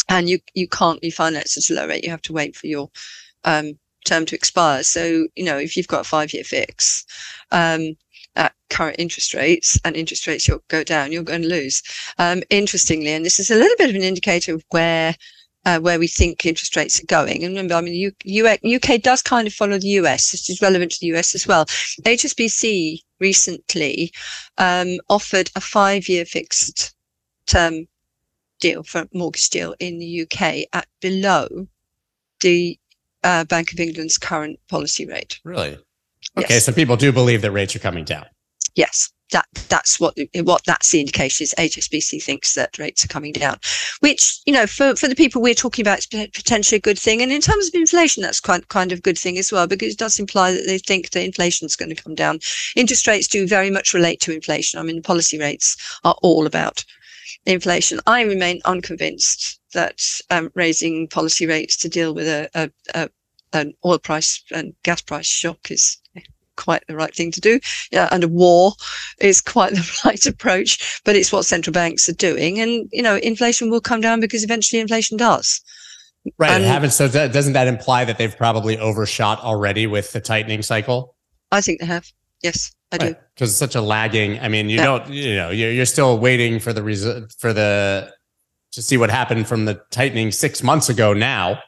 [0.09, 2.89] And you you can't refinance at a low rate you have to wait for your
[3.43, 4.83] um term to expire.
[4.83, 7.05] So you know if you've got a five year fix
[7.51, 7.97] um
[8.35, 11.83] at current interest rates and interest rates go down you're going to lose.
[12.17, 15.15] Um interestingly and this is a little bit of an indicator of where
[15.67, 17.43] uh, where we think interest rates are going.
[17.43, 20.31] And remember, I mean, U- U- UK does kind of follow the US.
[20.31, 21.65] This is relevant to the US as well.
[21.65, 24.13] HSBC recently
[24.57, 26.95] um, offered a five-year fixed
[27.47, 27.85] term
[28.61, 31.67] deal for mortgage deal in the UK at below
[32.39, 32.79] the
[33.25, 35.37] uh, Bank of England's current policy rate.
[35.43, 35.77] Really?
[36.37, 36.45] Okay.
[36.49, 36.65] Yes.
[36.65, 38.25] So people do believe that rates are coming down.
[38.75, 41.53] Yes, that that's what what that's the indication is.
[41.57, 43.57] HSBC thinks that rates are coming down,
[43.99, 47.21] which you know for for the people we're talking about, pot- potentially a good thing.
[47.21, 49.99] And in terms of inflation, that's quite kind of good thing as well because it
[49.99, 52.39] does imply that they think that inflation is going to come down.
[52.75, 54.79] Interest rates do very much relate to inflation.
[54.79, 56.83] I mean, policy rates are all about
[57.45, 57.99] inflation.
[58.07, 63.09] I remain unconvinced that um, raising policy rates to deal with a, a, a
[63.53, 65.97] an oil price and gas price shock is
[66.57, 67.59] quite the right thing to do.
[67.91, 68.73] Yeah, and a war
[69.19, 72.59] is quite the right approach, but it's what central banks are doing.
[72.59, 75.61] And, you know, inflation will come down because eventually inflation does.
[76.37, 76.51] Right.
[76.51, 80.61] And haven't, so that, doesn't that imply that they've probably overshot already with the tightening
[80.61, 81.15] cycle?
[81.51, 82.11] I think they have.
[82.43, 83.15] Yes, I do.
[83.33, 84.39] Because it's such a lagging.
[84.39, 84.83] I mean, you Yeah.
[84.85, 88.11] don't, you know, you're, you're still waiting for the result for the
[88.73, 91.59] to see what happened from the tightening six months ago now.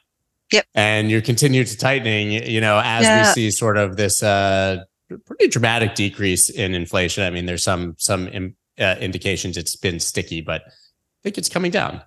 [0.52, 0.66] Yep.
[0.74, 3.18] And you continue to tightening, you know, as Yeah.
[3.18, 4.84] we see sort of this uh
[5.26, 7.24] pretty dramatic decrease in inflation.
[7.24, 8.28] I mean, there's some some
[8.80, 10.70] uh, indications it's been sticky, but I
[11.24, 12.02] think it's coming down.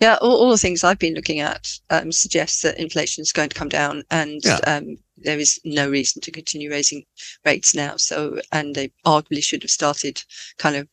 [0.00, 3.48] Yeah, all, all the things I've been looking at um, suggest that inflation is going
[3.48, 4.58] to come down, and Yeah.
[4.66, 7.04] um, there is no reason to continue raising
[7.44, 7.96] rates now.
[7.96, 10.22] So, and they arguably should have started
[10.58, 10.88] kind of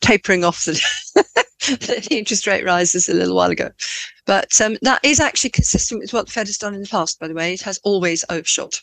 [0.00, 0.80] tapering off the,
[1.60, 3.70] the interest rate rises a little while ago.
[4.26, 7.18] But um, that is actually consistent with what the Fed has done in the past.
[7.18, 8.80] By the way, it has always overshot,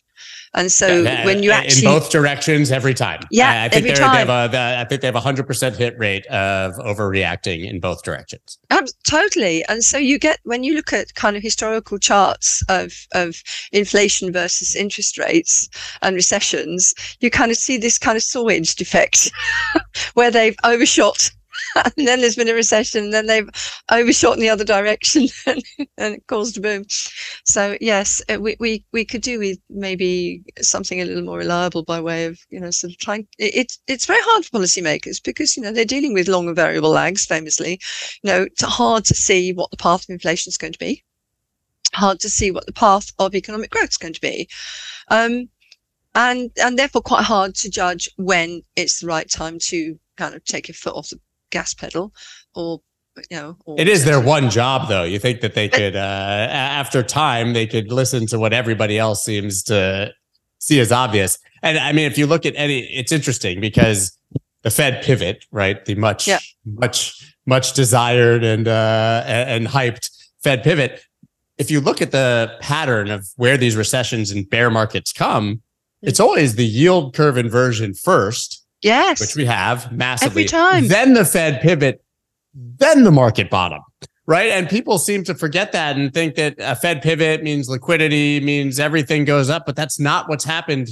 [0.54, 3.22] and so Yeah, when you actually in both directions every time.
[3.32, 4.50] Yeah, I, I think every they're- they have time.
[4.50, 8.04] a, the- I think they have a hundred percent hit rate of overreacting in both
[8.04, 8.58] directions.
[8.70, 9.64] Ab- totally.
[9.66, 13.36] And so you get when you look at kind of historical charts of of
[13.72, 15.68] inflation versus interest rates
[16.02, 19.32] and recessions, you kind of see this kind of saw-edged effect
[20.14, 21.32] where they've overshot
[21.98, 23.50] and then there's been a recession and then they've
[23.92, 25.64] overshot in the other direction and,
[25.98, 26.86] and it caused a boom.
[27.46, 31.84] So yes, uh, we, we we could do with maybe something a little more reliable
[31.84, 33.28] by way of you know sort of trying.
[33.38, 36.56] It, it's it's very hard for policymakers because you know they're dealing with long and
[36.56, 37.80] variable lags, famously
[38.24, 41.04] you know, it's hard to see what the path of inflation is going to be,
[41.94, 44.48] hard to see what the path of economic growth is going to be.
[45.10, 45.50] Um,
[46.16, 50.44] and, and therefore quite hard to judge when it's the right time to kind of
[50.44, 52.14] take your foot off the gas pedal
[52.56, 52.82] or,
[53.30, 55.04] you know, or It is their one job, though.
[55.04, 59.24] You think that they could, uh, after time, they could listen to what everybody else
[59.24, 60.12] seems to
[60.60, 61.38] see as obvious.
[61.64, 64.18] And I mean, if you look at any, it's interesting because
[64.64, 65.84] the Fed pivot, right?
[65.86, 66.40] The much, Yeah.
[66.66, 70.10] much, much desired and uh, and hyped
[70.44, 71.02] Fed pivot.
[71.58, 75.62] If you look at the pattern of where these recessions and bear markets come,
[76.02, 79.20] it's always the yield curve inversion first, Yes.
[79.20, 80.44] which we have massively.
[80.44, 80.88] Every time.
[80.88, 82.04] Then the Fed pivot,
[82.54, 83.82] then the market bottom.
[84.26, 84.52] Right.
[84.52, 88.80] And people seem to forget that and think that a Fed pivot means liquidity, means
[88.80, 89.66] everything goes up.
[89.66, 90.90] But that's not what's happened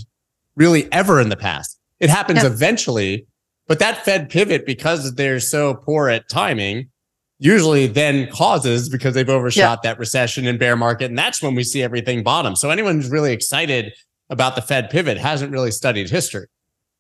[0.56, 1.80] really ever in the past.
[2.00, 2.48] It happens Yeah.
[2.50, 3.28] eventually,
[3.68, 6.90] but that Fed pivot, because they're so poor at timing,
[7.38, 11.06] usually then causes because they've overshot that recession and bear market.
[11.06, 12.56] And that's when we see everything bottom.
[12.56, 13.94] So anyone who's really excited
[14.32, 16.48] about the Fed pivot hasn't really studied history.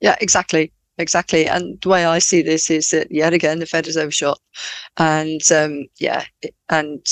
[0.01, 0.71] Yeah, exactly.
[0.97, 1.47] Exactly.
[1.47, 4.39] And the way I see this is that yet again, the Fed is overshot.
[4.97, 6.25] And um, yeah,
[6.69, 7.05] and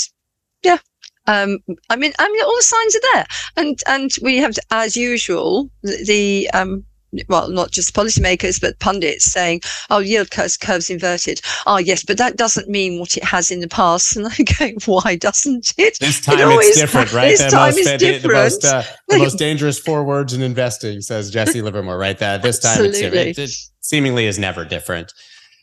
[0.64, 0.80] yeah,
[1.28, 3.26] Um, I mean, I mean, all the signs are there,
[3.58, 6.86] and and we have, as usual, the, the um,
[7.28, 11.42] well, not just policymakers, but pundits saying, oh, yield curves, curves inverted.
[11.66, 14.16] Oh, yes, but that doesn't mean what it has in the past.
[14.26, 15.98] And I'm going, why doesn't it?
[16.00, 17.30] This time it it's different, right?
[17.30, 18.22] This the time most, is different.
[18.24, 22.18] The most, uh, the most dangerous four words in investing, says Jesse Livermore, right?
[22.18, 23.28] That this time it's different.
[23.30, 23.52] It, it
[23.82, 25.12] seemingly is never different.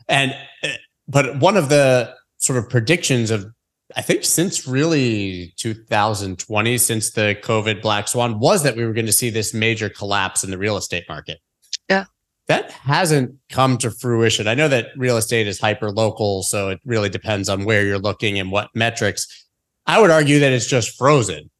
[0.09, 0.69] And, uh,
[1.09, 3.47] but one of the sort of predictions of
[3.97, 9.07] I think since really 2020, since the COVID black swan, was that we were going
[9.07, 11.39] to see this major collapse in the real estate market.
[11.89, 12.05] Yeah.
[12.47, 14.49] That hasn't come to fruition.
[14.49, 17.99] I know that real estate is hyper local, so it really depends on where you're
[17.99, 19.47] looking and what metrics.
[19.87, 21.51] I would argue that it's just frozen.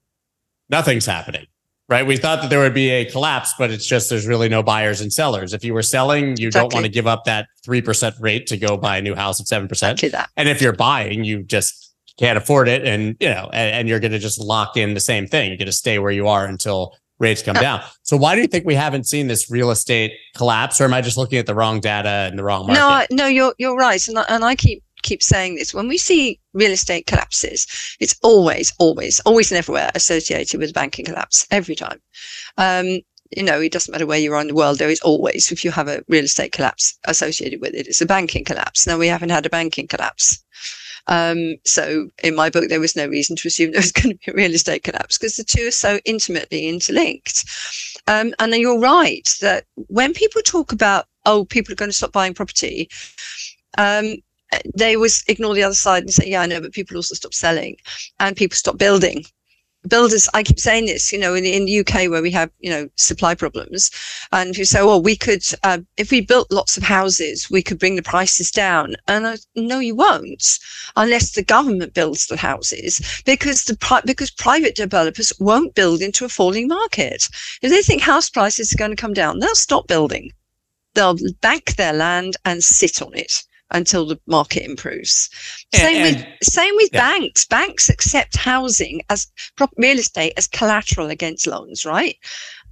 [0.69, 1.47] Nothing's happening,
[1.89, 2.07] right?
[2.07, 5.01] We thought that there would be a collapse, but it's just there's really no buyers
[5.01, 5.53] and sellers.
[5.53, 6.51] If you were selling, you exactly.
[6.51, 9.47] don't want to give up that 3% rate to go buy a new house at
[9.47, 9.71] 7%.
[9.71, 10.31] Exactly that.
[10.37, 11.92] And if you're buying, you just
[12.23, 12.87] can't afford it.
[12.87, 15.49] And you know and, and you're going to just lock in the same thing.
[15.49, 17.83] You're going to stay where you are until rates come down.
[18.03, 20.81] So why do you think we haven't seen this real estate collapse?
[20.81, 23.11] Or am i just looking at the wrong data and the wrong market?
[23.11, 24.07] no no you're you're right.
[24.07, 25.75] And I, and I keep keep saying this.
[25.75, 27.67] When we see real estate collapses
[27.99, 32.01] it's always always always and everywhere associated with a banking collapse every time.
[32.57, 33.01] Um,
[33.37, 35.65] you know, it doesn't matter where you are in the world, there is always, if
[35.65, 38.87] you have a real estate collapse associated with it, it's a banking collapse.
[38.87, 40.45] Now, we haven't had a banking collapse.
[41.09, 44.25] Um, so in my book, there was no reason to assume there was going to
[44.25, 47.45] be a real estate collapse because the two are so intimately interlinked.
[48.07, 51.97] Um, and then you're right that when people talk about, oh, people are going to
[51.97, 52.89] stop buying property,
[53.79, 54.17] um,
[54.77, 57.33] they always ignore the other side and say, yeah, I know, but people also stop
[57.33, 57.77] selling
[58.21, 59.25] and people stop building
[59.89, 62.71] builders i keep saying this you know in, in the uk where we have you
[62.71, 63.91] know supply problems
[64.31, 67.79] and you say well we could uh, if we built lots of houses we could
[67.79, 70.59] bring the prices down and I, no you won't
[70.97, 76.25] unless the government builds the houses because the pri- because private developers won't build into
[76.25, 77.29] a falling market.
[77.63, 80.33] If they think house prices are going to come down they'll stop building.
[80.95, 85.29] They'll bank their land and sit on it until the market improves.
[85.75, 87.01] Same and, with same with yeah.
[87.01, 87.45] banks.
[87.47, 89.27] Banks accept housing as
[89.77, 92.17] real estate as collateral against loans, right?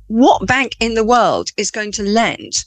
[0.06, 2.64] What bank in the world is going to lend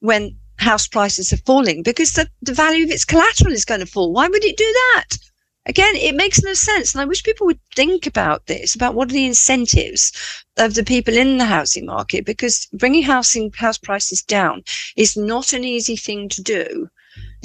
[0.00, 1.82] when house prices are falling?
[1.82, 4.12] Because the, the value of its collateral is going to fall.
[4.12, 5.18] Why would it do that?
[5.64, 6.92] Again, it makes no sense.
[6.92, 10.12] And I wish people would think about this, about what are the incentives
[10.58, 14.64] of the people in the housing market, because bringing housing house prices down
[14.96, 16.88] is not an easy thing to do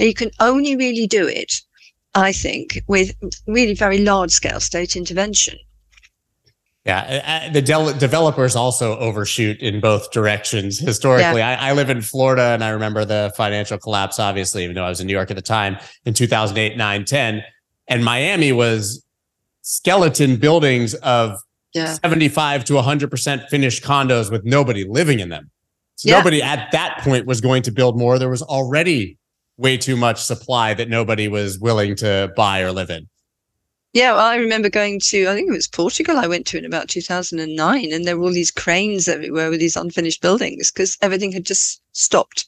[0.06, 1.60] you can only really do it,
[2.14, 3.14] I think, with
[3.46, 5.58] really very large scale state intervention.
[6.84, 10.78] Yeah, uh, uh, the de- developers also overshoot in both directions.
[10.78, 11.58] Historically, yeah.
[11.60, 14.88] I, I, live in Florida and I remember the financial collapse, obviously, even though I
[14.88, 15.76] was in New York at the time
[16.06, 17.44] in 2008, 9, 10.
[17.88, 19.04] And Miami was
[19.60, 21.38] skeleton buildings of
[21.74, 21.92] yeah.
[21.92, 25.50] 75 to 100% finished condos with nobody living in them.
[25.96, 26.18] So yeah.
[26.18, 28.18] nobody at that point was going to build more.
[28.18, 29.18] There was already
[29.58, 33.08] way too much supply that nobody was willing to buy or live in.
[33.92, 36.64] Yeah, well, I remember going to, I think it was Portugal I went to in
[36.64, 41.32] about 2009, and there were all these cranes everywhere with these unfinished buildings because everything
[41.32, 42.46] had just stopped.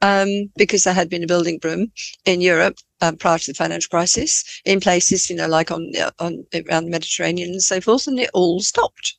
[0.00, 1.90] Um, because there had been a building boom
[2.24, 6.46] in Europe um, prior to the financial crisis in places, you know, like on, on
[6.54, 9.17] around the Mediterranean and so forth, and it all stopped.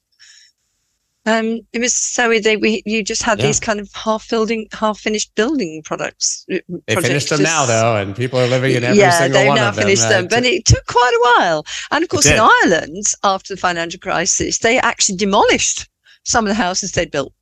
[1.29, 3.45] Um, it was so they we you just had yeah.
[3.45, 6.43] these kind of half building, half finished building products.
[6.51, 6.57] Uh,
[6.87, 9.57] they finished them just, now though, and people are living in every yeah, single one
[9.57, 9.65] of them.
[9.65, 11.65] Yeah, they've now finished them, but it took quite a while.
[11.91, 15.87] And of course, in Ireland, after the financial crisis, they actually demolished
[16.23, 17.33] some of the houses they'd built.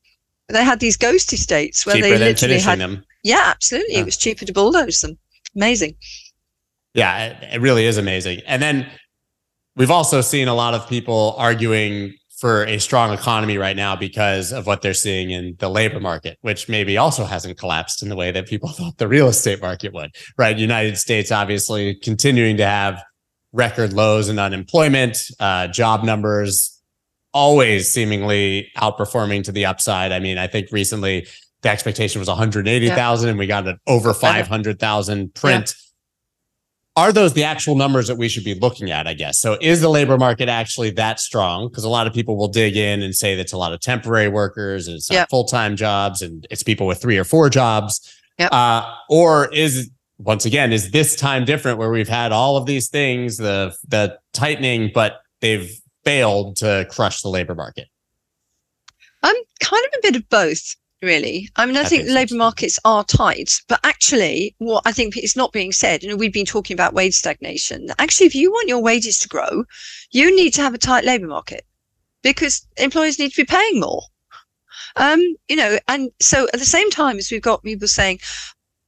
[0.50, 2.80] They had these ghost estates where cheaper they literally had.
[2.80, 3.06] Them.
[3.24, 3.94] Yeah, absolutely.
[3.94, 4.02] Yeah.
[4.02, 5.18] It was cheaper to bulldoze them.
[5.56, 5.96] Amazing.
[6.94, 8.42] Yeah, it really is amazing.
[8.48, 8.90] And then
[9.76, 14.54] we've also seen a lot of people arguing for a strong economy right now because
[14.54, 18.16] of what they're seeing in the labor market, which maybe also hasn't collapsed in the
[18.16, 20.58] way that people thought the real estate market would, right?
[20.58, 23.04] United States obviously continuing to have
[23.54, 26.80] record lows in unemployment, uh, job numbers
[27.34, 30.12] always seemingly outperforming to the upside.
[30.12, 31.28] I mean, I think recently
[31.64, 33.30] the expectation was 180,000 yeah.
[33.30, 35.74] and we got an over 500,000 print.
[35.76, 35.84] Yeah
[36.98, 39.08] are those the actual numbers that we should be looking at?
[39.08, 39.38] I guess.
[39.38, 41.70] So is the labor market actually that strong?
[41.70, 44.28] Because a lot of people will dig in and say that's a lot of temporary
[44.28, 45.30] workers and it's yep.
[45.30, 48.14] full time jobs and it's people with three or four jobs.
[48.40, 48.52] Yep.
[48.52, 52.90] Uh, or is once again is this time different where we've had all of these
[52.90, 55.72] things the the tightening, but they've
[56.04, 57.88] failed to crush the labor market?
[59.22, 60.76] I'm kind of a bit of both.
[61.02, 61.50] Really.
[61.56, 65.18] I mean, I, I think, think labour markets are tight, but actually, what I think
[65.18, 67.90] is not being said, you know, we've been talking about wage stagnation.
[68.00, 69.64] Actually, if you want your wages to grow,
[70.12, 71.66] you need to have a tight labour market
[72.24, 74.04] because employers need to be paying more.
[74.96, 78.20] Um, you know, and so at the same time as we've got people saying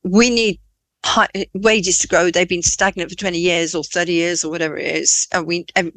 [0.04, 0.60] we need
[1.06, 4.78] high, wages to grow, they've been stagnant for 20 years or 30 years or whatever
[4.78, 5.92] it is, and we, and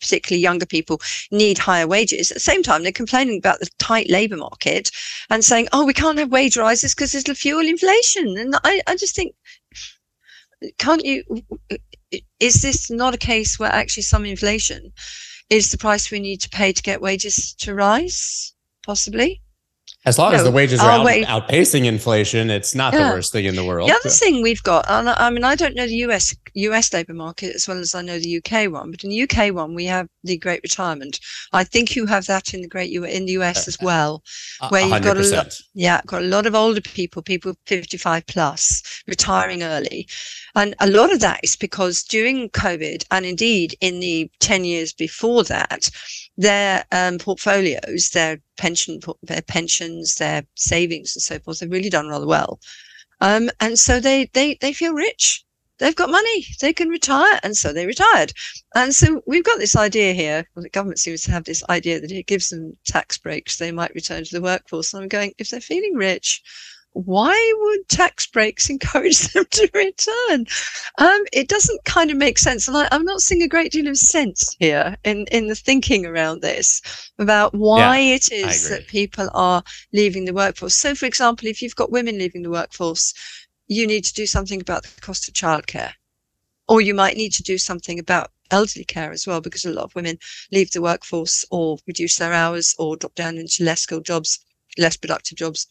[0.00, 1.00] particularly younger people,
[1.30, 2.30] need higher wages.
[2.30, 4.90] At the same time, they're complaining about the tight labour market
[5.30, 8.36] and saying, oh, we can't have wage rises because it'll fuel inflation.
[8.36, 9.34] And I, I just think,
[10.78, 11.22] can't you?
[12.40, 14.92] Is this not a case where actually some inflation
[15.50, 18.54] is the price we need to pay to get wages to rise?
[18.84, 19.40] Possibly.
[20.06, 23.32] As long as the wages are oh, out, wage- outpacing inflation, it's not the worst
[23.32, 23.88] thing in the world.
[23.88, 27.14] The other thing we've got, and I mean, I don't know the US US labour
[27.14, 29.84] market as well as I know the UK one, but in the UK one we
[29.86, 31.18] have the Great Retirement.
[31.52, 34.22] I think you have that in the Great U in the US uh, as well.
[34.62, 38.24] A- where you've got a lot- Yeah, got a lot of older people, people 55
[38.26, 40.08] plus, retiring early.
[40.54, 44.92] And a lot of that is because during COVID, and indeed in the 10 years
[44.92, 45.90] before that,
[46.38, 52.08] their um, portfolios, their pension, their pensions, their savings and so forth, they've really done
[52.08, 52.60] rather well.
[53.20, 55.44] Um, and so they, they, they feel rich.
[55.78, 56.46] They've got money.
[56.60, 57.40] They can retire.
[57.42, 58.32] And so they retired.
[58.74, 60.44] And so we've got this idea here.
[60.54, 63.58] Well, the government seems to have this idea that it gives them tax breaks.
[63.58, 64.94] They might return to the workforce.
[64.94, 66.40] And I'm going, if they're feeling rich,
[66.92, 70.46] why would tax breaks encourage them to return?
[70.98, 72.66] Um, it doesn't kind of make sense.
[72.66, 76.06] And I, I'm not seeing a great deal of sense here in, in the thinking
[76.06, 76.82] around this
[77.18, 79.62] about why it is that people are
[79.92, 80.76] leaving the workforce.
[80.76, 83.14] So, for example, if you've got women leaving the workforce,
[83.68, 85.92] you need to do something about the cost of childcare.
[86.68, 89.84] Or you might need to do something about elderly care as well, because a lot
[89.84, 90.18] of women
[90.52, 94.38] leave the workforce or reduce their hours or drop down into less skilled jobs,
[94.78, 95.66] less productive jobs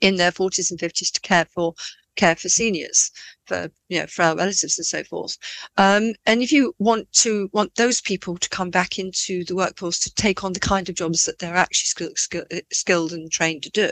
[0.00, 1.74] in their 40s and 50s to care for
[2.18, 3.12] care for seniors
[3.46, 5.38] for you know our relatives and so forth.
[5.76, 10.00] Um, and if you want to want those people to come back into the workforce
[10.00, 13.62] to take on the kind of jobs that they're actually skill, skill, skilled and trained
[13.62, 13.90] to do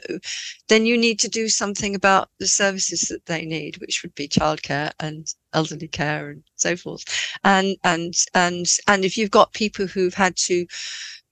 [0.69, 4.29] then you need to do something about the services that they need which would be
[4.29, 7.05] childcare and elderly care and so forth.
[7.45, 10.67] And and and and if you've got people who've had to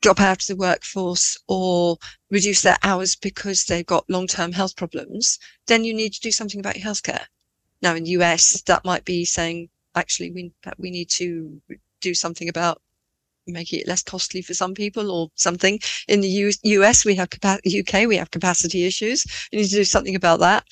[0.05, 1.97] drop out of the workforce or
[2.31, 6.61] reduce their hours because they've got long-term health problems, then you need to do something
[6.61, 7.25] about your healthcare.
[7.81, 11.59] Now, in the US, that might be saying, actually, we we need to
[12.03, 12.83] do something about
[13.47, 15.79] making it less costly for some people or something.
[16.09, 19.25] In the US, we have capa- UK, we have capacity issues.
[19.53, 20.65] We need to do something about that.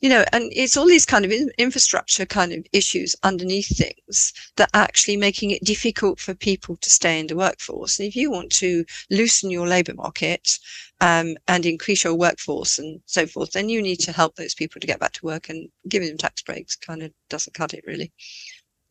[0.00, 4.32] You know, and it's all these kind of in- infrastructure kind of issues underneath things
[4.56, 7.98] that are actually making it difficult for people to stay in the workforce.
[7.98, 10.58] And if you want to loosen your labour market
[11.00, 14.80] um, and increase your workforce and so forth, then you need to help those people
[14.80, 17.84] to get back to work and giving them tax breaks kind of doesn't cut it
[17.86, 18.12] really.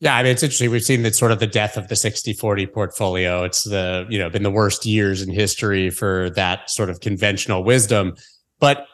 [0.00, 0.70] Yeah, I mean, it's interesting.
[0.70, 3.42] We've seen that sort of the death of the 60 40 portfolio.
[3.42, 7.64] It's the, you know, been the worst years in history for that sort of conventional
[7.64, 8.14] wisdom.
[8.60, 8.86] But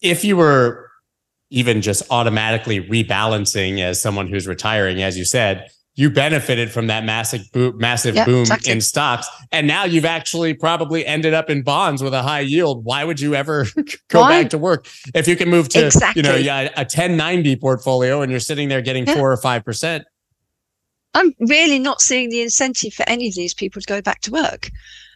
[0.00, 0.88] if you were
[1.50, 7.04] even just automatically rebalancing as someone who's retiring, as you said, you benefited from that
[7.04, 8.72] massive boom, massive Yeah, boom exactly.
[8.72, 9.28] in stocks.
[9.52, 12.84] And now you've actually probably ended up in bonds with a high yield.
[12.84, 13.66] Why would you ever
[14.08, 14.40] go Why?
[14.42, 18.30] back to work if you can move to, you know, yeah, a 1090 portfolio and
[18.30, 19.16] you're sitting there getting Yeah.
[19.16, 20.04] four or 5%?
[21.14, 24.30] I'm really not seeing the incentive for any of these people to go back to
[24.30, 24.70] work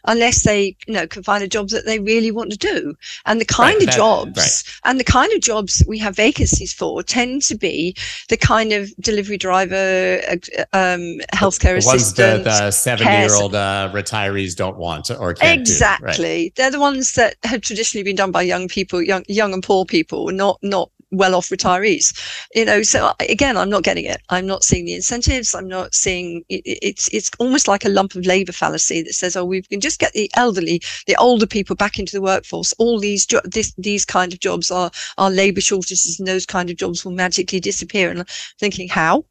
[0.07, 2.93] unless they, you know, can find a job that they really want to do.
[3.25, 4.63] And the kind Right, of that- jobs right.
[4.83, 7.95] and the kind of jobs we have vacancies for tend to be
[8.29, 10.35] the kind of delivery driver, uh,
[10.73, 15.59] um, healthcare the ones that the 70 year old uh, retirees don't want or can't
[15.59, 16.53] exactly.
[16.55, 19.85] They're the ones that have traditionally been done by young people, young, young and poor
[19.85, 22.13] people, not, not well-off retirees.
[22.53, 24.21] You know, so again, I'm not getting it.
[24.29, 25.53] I'm not seeing the incentives.
[25.55, 29.13] I'm not seeing it, it- it's it's almost like a lump of labour fallacy that
[29.13, 32.73] says, oh, we can just get the elderly, the older people back into the workforce.
[32.77, 36.69] All these jo- this, these kind of jobs are are labour shortages, and those kind
[36.69, 38.09] of jobs will magically disappear.
[38.09, 38.25] And I'm
[38.59, 39.25] thinking, how?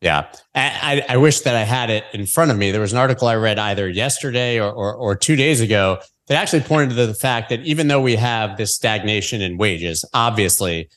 [0.00, 0.26] Yeah.
[0.54, 2.70] I I wish that I had it in front of me.
[2.70, 5.98] There was an article I read either yesterday or, or, or two days ago
[6.30, 10.04] that actually pointed to the fact that even though we have this stagnation in wages,
[10.14, 10.88] obviously,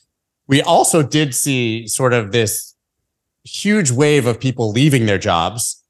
[0.46, 2.76] we also did see sort of this
[3.42, 5.82] huge wave of people leaving their jobs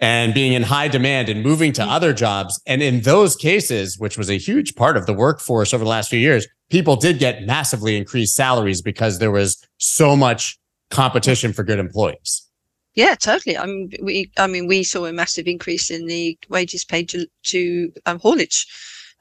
[0.00, 2.60] and being in high demand and moving to other jobs.
[2.66, 6.10] And in those cases, which was a huge part of the workforce over the last
[6.10, 10.58] few years, people did get massively increased salaries because there was so much
[10.90, 12.49] competition for good employees.
[12.94, 13.56] Yeah, totally.
[13.56, 17.26] I mean, we, I mean, we saw a massive increase in the wages paid to,
[17.44, 18.66] to um, haulage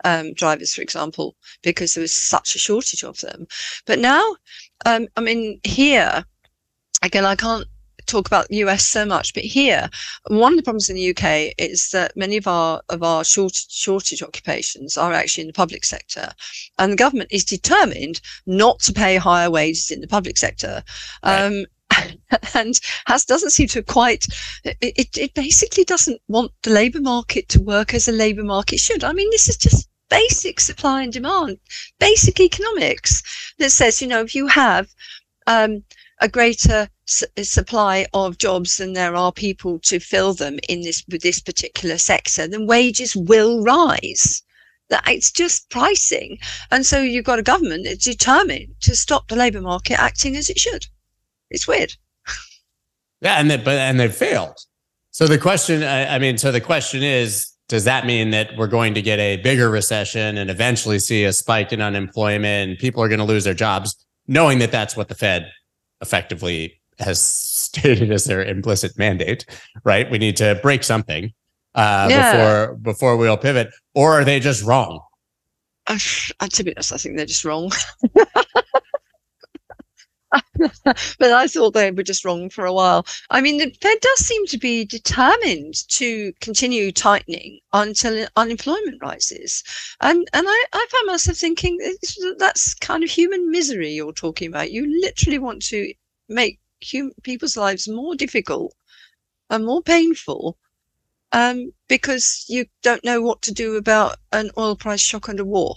[0.04, 3.48] um, drivers, for example, because there was such a shortage of them.
[3.86, 4.36] But now,
[4.86, 6.26] um, I mean, here,
[7.04, 7.68] again, I can't
[8.06, 9.90] talk about the US so much, but here,
[10.28, 13.68] one of the problems in the UK is that many of our of our shortage,
[13.70, 16.32] shortage occupations are actually in the public sector,
[16.80, 20.84] and the government is determined not to pay higher wages in the public sector.
[21.24, 21.46] Right.
[21.46, 21.66] Um,
[22.54, 24.26] and has doesn't seem to quite
[24.64, 29.04] it, it basically doesn't want the labor market to work as a labor market should
[29.04, 31.58] i mean this is just basic supply and demand
[32.00, 34.88] basic economics that says you know if you have
[35.48, 35.84] um,
[36.22, 41.22] a greater supply of jobs than there are people to fill them in this with
[41.22, 44.44] this particular sector, then wages will rise.
[44.90, 46.40] That it's just pricing,
[46.72, 50.50] and so you've got a government that's determined to stop the labour market acting as
[50.50, 50.88] it should.
[51.50, 51.94] It's weird.
[53.22, 54.58] Yeah, and they, but and they've failed.
[55.12, 58.68] So the question, I, I mean, so the question is, does that mean that we're
[58.68, 63.04] going to get a bigger recession and eventually see a spike in unemployment and people
[63.04, 63.96] are going to lose their jobs,
[64.28, 65.52] knowing that that's what the Fed
[66.02, 67.22] effectively has
[67.70, 69.46] stated as their implicit mandate,
[69.84, 70.10] right?
[70.10, 71.34] We need to break something
[71.76, 72.32] uh, yeah.
[72.32, 75.02] before before we all pivot, or are they just wrong?
[75.88, 75.98] Uh,
[76.50, 77.72] to be honest, I think they're just wrong.
[80.84, 83.06] but I thought they were just wrong for a while.
[83.30, 89.64] I mean, the Fed does seem to be determined to continue tightening until unemployment rises,
[90.02, 91.78] and and I, I found myself thinking
[92.38, 94.72] that's kind of human misery you're talking about.
[94.72, 95.94] You literally want to
[96.28, 98.74] make hum- people's lives more difficult
[99.50, 100.58] and more painful
[101.34, 105.76] um, because you don't know what to do about an oil price shock under war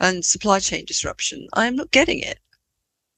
[0.00, 1.48] and supply chain disruption.
[1.54, 2.38] I am not getting it.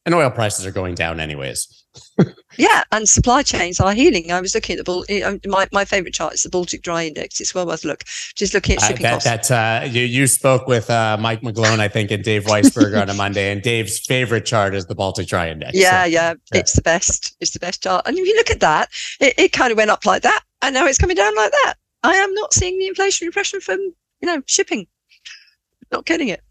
[0.07, 1.85] And oil prices are going down anyways.
[2.59, 4.31] yeah, and supply chains are healing.
[4.33, 7.41] I was looking at the um, my my favorite chart is the Baltic Dry Index.
[7.41, 8.05] It's well worth a look.
[8.35, 9.49] Just looking at uh, shipping uh, that, costs.
[9.49, 13.09] That uh, you you spoke with uh, Mike McGlone, I think, and Dave Weisberger on
[13.09, 15.73] a Monday, and Dave's favorite chart is the Baltic Dry Index.
[15.75, 17.37] Yeah, so, yeah, yeah, it's the best.
[17.41, 18.07] It's the best chart.
[18.07, 18.91] And if you look at that,
[19.21, 21.75] it, it kind of went up like that, and now it's coming down like that.
[22.03, 24.87] I am not seeing the inflationary pressure from you know shipping.
[25.93, 26.43] Not getting it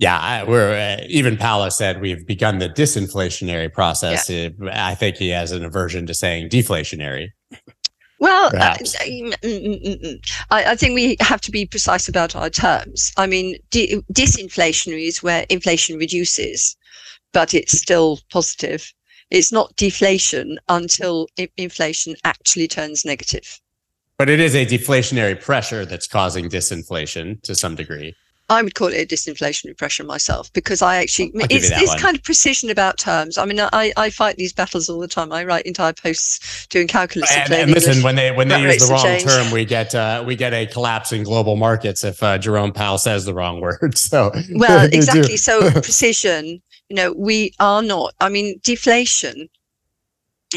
[0.00, 4.30] yeah, we're uh, even Powell said we've begun the disinflationary process.
[4.30, 4.48] Yeah.
[4.72, 7.28] I think he has an aversion to saying deflationary.
[8.18, 12.48] Well, uh, mm, mm, mm, I, I, think we have to be precise about our
[12.48, 13.12] terms.
[13.18, 16.76] I mean, de- disinflationary is where inflation reduces,
[17.32, 18.92] but it's still positive.
[19.30, 21.28] It's not deflation until
[21.58, 23.60] inflation actually turns negative.
[24.16, 28.14] But it is a deflationary pressure that's causing disinflation to some degree.
[28.50, 32.24] I would call it a disinflationary pressure myself because I actually it's this kind of
[32.24, 33.38] precision about terms.
[33.38, 35.32] I mean, I, I fight these battles all the time.
[35.32, 37.30] I write entire posts doing calculus.
[37.30, 40.34] And, and listen, when they when they use the wrong term, we get uh, we
[40.34, 43.96] get a collapse in global markets if uh, Jerome Powell says the wrong word.
[43.96, 45.36] So well, exactly.
[45.36, 46.60] so precision.
[46.88, 48.14] You know, we are not.
[48.20, 49.48] I mean, deflation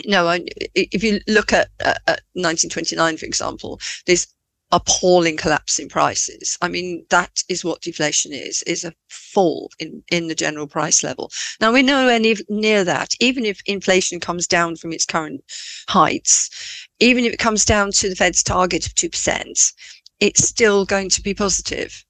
[0.07, 0.35] no,
[0.73, 4.25] if you look at, at, 1929, for example, there's
[4.73, 6.57] appalling collapse in prices.
[6.61, 11.03] I mean, that is what deflation is, is a fall in, in the general price
[11.03, 11.31] level.
[11.61, 13.13] Now we're nowhere near, near that.
[13.19, 15.43] Even if inflation comes down from its current
[15.87, 19.73] heights, even if it comes down to the Fed's target of 2%,
[20.19, 22.03] it's still going to be positive.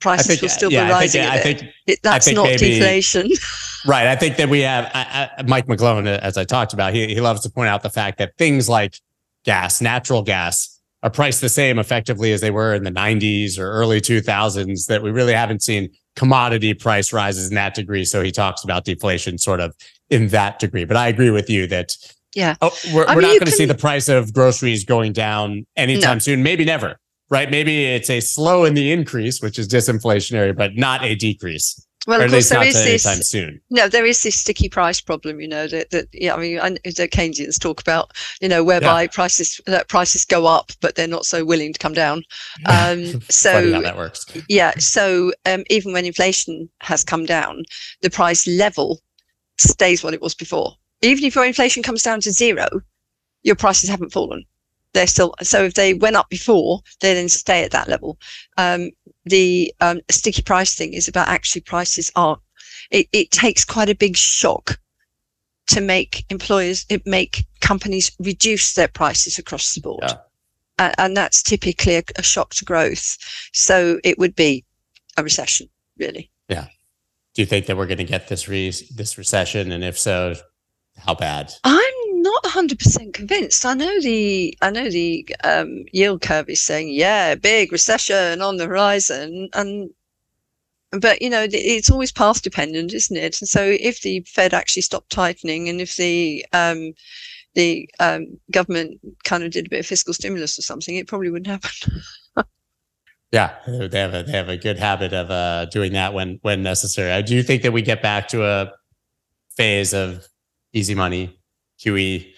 [0.00, 1.22] Prices think, will still yeah, be rising.
[1.22, 3.30] I think, I think it, that's not maybe, deflation.
[3.86, 4.08] right.
[4.08, 7.20] I think that we have I, I, Mike McGlone, as I talked about, he, he
[7.20, 8.96] loves to point out the fact that things like
[9.44, 13.70] gas, natural gas, are priced the same effectively as they were in the 90s or
[13.70, 18.04] early 2000s that we really haven't seen commodity price rises in that degree.
[18.04, 19.74] So he talks about deflation sort of
[20.10, 20.84] in that degree.
[20.84, 21.96] But i agree with you that
[22.34, 22.54] yeah.
[22.60, 26.20] oh, we're, we're not going to see the price of groceries going down anytime no.
[26.20, 26.42] soon.
[26.42, 26.96] Maybe never
[27.30, 27.48] right?
[27.50, 32.22] Maybe it's a slow in the increase which is disinflationary but not a decrease well,
[32.22, 33.28] of course, there is this.
[33.28, 33.60] Soon.
[33.68, 35.40] No, there is this sticky price problem.
[35.40, 36.34] You know that that yeah.
[36.34, 39.08] I mean, I, the Keynesians talk about you know whereby yeah.
[39.08, 42.22] prices that prices go up, but they're not so willing to come down.
[42.66, 44.26] Um, so that works.
[44.48, 44.72] Yeah.
[44.78, 47.64] So um, even when inflation has come down,
[48.00, 49.00] the price level
[49.58, 50.72] stays what it was before.
[51.02, 52.66] Even if your inflation comes down to zero,
[53.42, 54.44] your prices haven't fallen
[54.92, 58.18] they're still so if they went up before they then stay at that level
[58.58, 58.90] um,
[59.30, 62.38] the um, sticky price thing is about actually prices are
[62.90, 64.78] it, it takes quite a big shock
[65.68, 70.02] to make employers it make companies reduce their prices across the board.
[70.02, 70.16] Yeah.
[70.78, 73.16] and, and, that's typically a, a shock to growth.
[73.52, 74.64] So it would be
[75.16, 75.68] a recession
[75.98, 76.30] really.
[76.48, 76.66] Yeah.
[77.34, 79.70] Do you think that we're going to get this re- this recession?
[79.70, 80.34] And if so
[80.98, 81.52] how bad?
[81.64, 81.89] I'm
[82.22, 83.64] Not 100% convinced.
[83.64, 88.58] I know the I know the um, yield curve is saying, yeah, big recession on
[88.58, 89.88] the horizon, and
[90.92, 93.40] but you know it's always path dependent, isn't it?
[93.40, 96.92] And so if the Fed actually stopped tightening, and if the um,
[97.54, 101.30] the um, government kind of did a bit of fiscal stimulus or something, it probably
[101.30, 102.02] wouldn't happen.
[103.32, 106.62] yeah, they have a they have a good habit of uh, doing that when when
[106.62, 107.12] necessary.
[107.12, 108.72] I Do you think that we get back to a
[109.56, 110.28] phase of
[110.74, 111.39] easy money,
[111.84, 112.32] QE,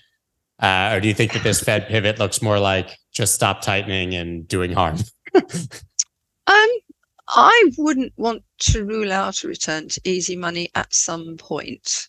[0.61, 4.15] uh, or do you think that this Fed pivot looks more like just stop tightening
[4.15, 4.97] and doing harm?
[5.35, 6.69] um,
[7.29, 12.09] I wouldn't want to rule out a return to easy money at some point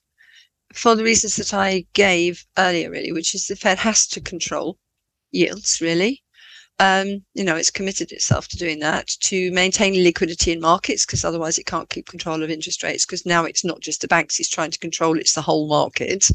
[0.73, 4.77] for the reasons that I gave earlier, really, which is the Fed has to control
[5.31, 6.23] yields, really.
[6.79, 11.23] Um, you know, it's committed itself to doing that to maintain liquidity in markets because
[11.23, 14.39] otherwise it can't keep control of interest rates because now it's not just the banks
[14.39, 16.27] it's trying to control, it's the whole market.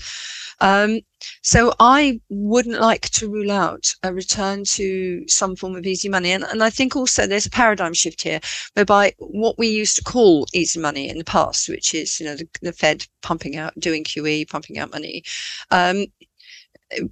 [0.60, 1.00] Um,
[1.42, 6.32] so I wouldn't like to rule out a return to some form of easy money.
[6.32, 8.40] And, and I think also there's a paradigm shift here
[8.74, 12.36] whereby what we used to call easy money in the past, which is, you know,
[12.36, 15.22] the, the Fed pumping out, doing QE, pumping out money,
[15.70, 16.06] um,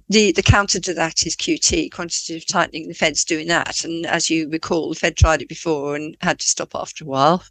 [0.09, 2.87] the the counter to that is QT, quantitative tightening.
[2.87, 6.39] The Fed's doing that, and as you recall, the Fed tried it before and had
[6.39, 7.43] to stop after a while.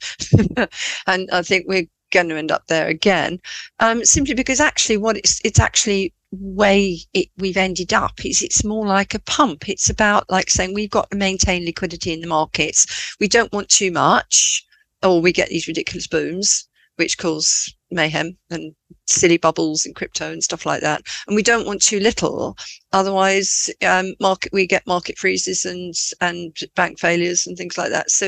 [1.07, 3.41] and I think we're going to end up there again,
[3.81, 8.65] um, simply because actually what it's it's actually way it, we've ended up is it's
[8.65, 9.69] more like a pump.
[9.69, 13.17] It's about like saying we've got to maintain liquidity in the markets.
[13.21, 14.65] We don't want too much,
[15.03, 18.74] or we get these ridiculous booms which cause mayhem and
[19.07, 21.03] silly bubbles and crypto and stuff like that.
[21.26, 22.57] And we don't want too little,
[22.93, 28.11] otherwise, um, market we get market freezes and and bank failures and things like that.
[28.11, 28.26] So,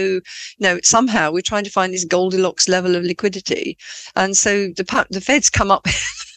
[0.59, 3.77] know, somehow we're trying to find this Goldilocks level of liquidity,
[4.17, 5.87] and so the the Feds come up.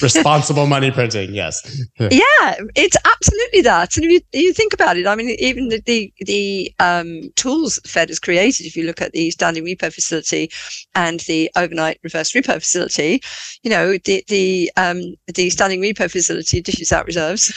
[0.00, 1.60] Responsible money printing, yes.
[1.98, 3.96] yeah, it's absolutely that.
[3.96, 7.76] And if you, you think about it, I mean, even the the, the um, tools
[7.82, 10.50] the Fed has created, if you look at the standing repo facility
[10.94, 13.22] and the overnight reverse repo facility,
[13.62, 15.00] you know, the the um,
[15.34, 17.52] the standing repo facility dishes out reserves,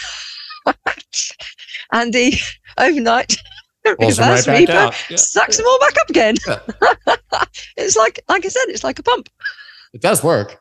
[1.91, 2.33] and the
[2.77, 3.37] overnight
[3.85, 5.17] reverse right repo yeah.
[5.17, 5.63] sucks yeah.
[5.63, 6.35] them all back up again.
[6.47, 7.45] Yeah.
[7.77, 9.29] it's like, like I said, it's like a pump.
[9.93, 10.59] It does work.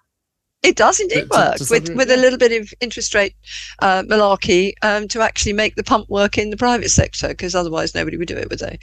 [0.66, 3.36] It does indeed to, work to, to with, with a little bit of interest rate
[3.78, 7.94] uh, malarkey um, to actually make the pump work in the private sector because otherwise
[7.94, 8.78] nobody would do it, would they?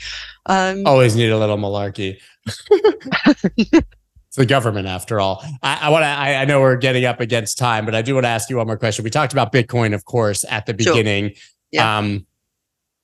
[0.45, 2.19] Um, Always need a little malarkey.
[2.71, 5.43] it's the government after all.
[5.61, 6.07] I, I want to.
[6.07, 8.57] I, I, know we're getting up against time, but I do want to ask you
[8.57, 9.03] one more question.
[9.03, 11.29] We talked about Bitcoin, of course, at the beginning.
[11.29, 11.37] Sure.
[11.71, 11.97] Yeah.
[11.97, 12.25] Um,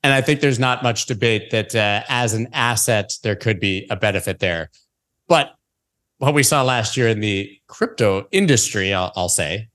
[0.04, 3.86] and I think there's not much debate that uh, as an asset there could be
[3.90, 4.70] a benefit there.
[5.28, 5.54] But
[6.20, 9.70] what we saw last year in the crypto industry, I'll, I'll say,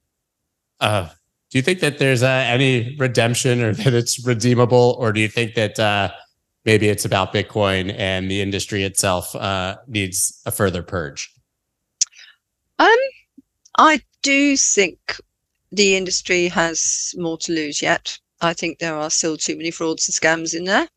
[0.81, 1.09] uh,
[1.51, 5.29] do you think that there's uh, any redemption or that it's redeemable, or do you
[5.29, 6.11] think that uh,
[6.65, 11.33] maybe it's about Bitcoin and the industry itself uh, needs a further purge?
[12.79, 12.89] Um,
[13.79, 14.99] I do think
[15.73, 18.19] the industry has more to lose yet.
[18.41, 20.89] I think there are still too many frauds and scams in there.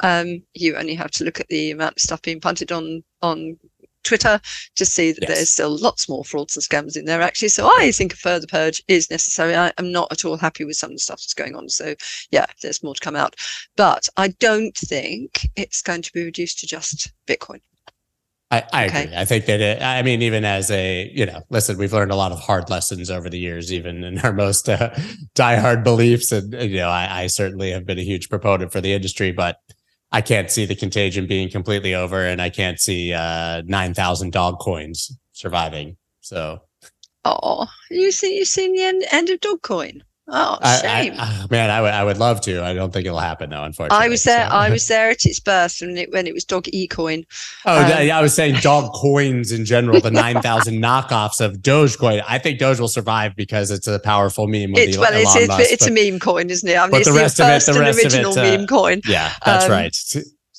[0.00, 3.56] Um, you only have to look at the amount of stuff being punted on on
[4.04, 4.40] Twitter
[4.76, 5.28] to see that yes.
[5.36, 7.48] there's still lots more frauds and scams in there actually.
[7.48, 9.54] So I think a further purge is necessary.
[9.54, 11.68] I am not at all happy with some of the stuff that's going on.
[11.68, 11.94] So
[12.30, 13.36] yeah, there's more to come out.
[13.76, 17.60] But I don't think it's going to be reduced to just Bitcoin.
[18.50, 19.04] I, I okay.
[19.04, 19.16] agree.
[19.16, 22.16] I think that it, I mean, even as a, you know, listen, we've learned a
[22.16, 24.90] lot of hard lessons over the years, even in our most uh,
[25.34, 26.32] diehard beliefs.
[26.32, 29.56] And, you know, I, I certainly have been a huge proponent for the industry, but
[30.12, 34.58] I can't see the contagion being completely over and I can't see uh, 9,000 dog
[34.58, 35.96] coins surviving.
[36.20, 36.60] So.
[37.24, 40.02] Oh, you see, you seen the end, end of Dogecoin?
[40.28, 41.14] Oh, shame.
[41.18, 42.62] I, I, man, I would, I would love to.
[42.62, 43.64] I don't think it'll happen though.
[43.64, 44.48] Unfortunately, I was there.
[44.48, 44.54] So.
[44.54, 47.24] I was there at its birth when it when it was Dog E Coin.
[47.66, 50.00] Oh, um, I was saying dog coins in general.
[50.00, 52.22] The nine thousand knockoffs of Dogecoin.
[52.28, 54.74] I think Doge will survive because it's a powerful meme.
[54.74, 56.76] It's, well, it's, it's, Musk, it's but, a meme coin, isn't it?
[56.76, 58.66] I mean, but the rest the of it, the rest original of it, uh, meme
[58.68, 59.00] coin.
[59.04, 59.96] Yeah, that's um, right.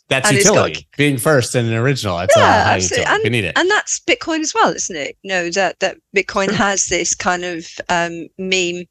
[0.10, 0.74] That's and utility.
[0.74, 2.18] Got, being first and an original.
[2.18, 3.06] That's yeah, absolutely.
[3.06, 3.58] And, we need it.
[3.58, 5.18] And that's Bitcoin as well, isn't it?
[5.24, 8.84] You know, that, that Bitcoin has this kind of um, meme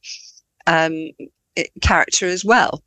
[0.67, 1.11] um,
[1.81, 2.83] character as well.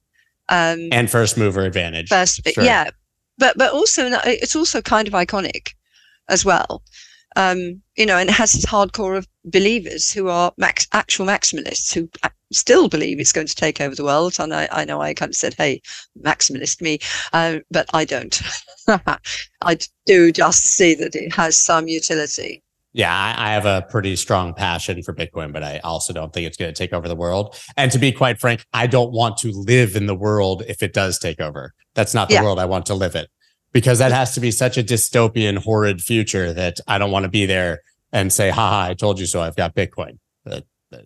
[0.50, 2.10] Um, and first mover advantage.
[2.10, 2.64] First, sure.
[2.64, 2.90] yeah,
[3.38, 5.74] but but also it's also kind of iconic
[6.30, 6.84] as well.
[7.38, 11.94] Um, you know, and it has this hardcore of believers who are max, actual maximalists
[11.94, 12.10] who
[12.54, 14.36] still believe it's going to take over the world.
[14.40, 15.82] And I, I know I kind of said, "Hey,
[16.22, 17.00] maximalist me,"
[17.34, 18.40] uh, but I don't.
[18.88, 22.64] I do just see that it has some utility.
[22.96, 26.48] Yeah, I, I have a pretty strong passion for Bitcoin, but I also don't think
[26.48, 27.60] it's going to take over the world.
[27.76, 30.94] And to be quite frank, I don't want to live in the world if it
[30.94, 31.74] does take over.
[31.94, 32.44] That's not the Yeah.
[32.44, 33.26] world I want to live in
[33.74, 37.30] because that has to be such a dystopian, horrid future that I don't want to
[37.30, 37.82] be there
[38.14, 39.42] and say, haha, I told you so.
[39.42, 40.18] I've got Bitcoin.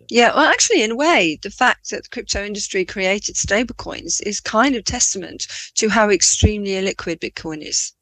[0.08, 4.38] Yeah, well, actually, in a way, the fact that the crypto industry created stablecoins is
[4.38, 7.92] kind of testament to how extremely illiquid Bitcoin is.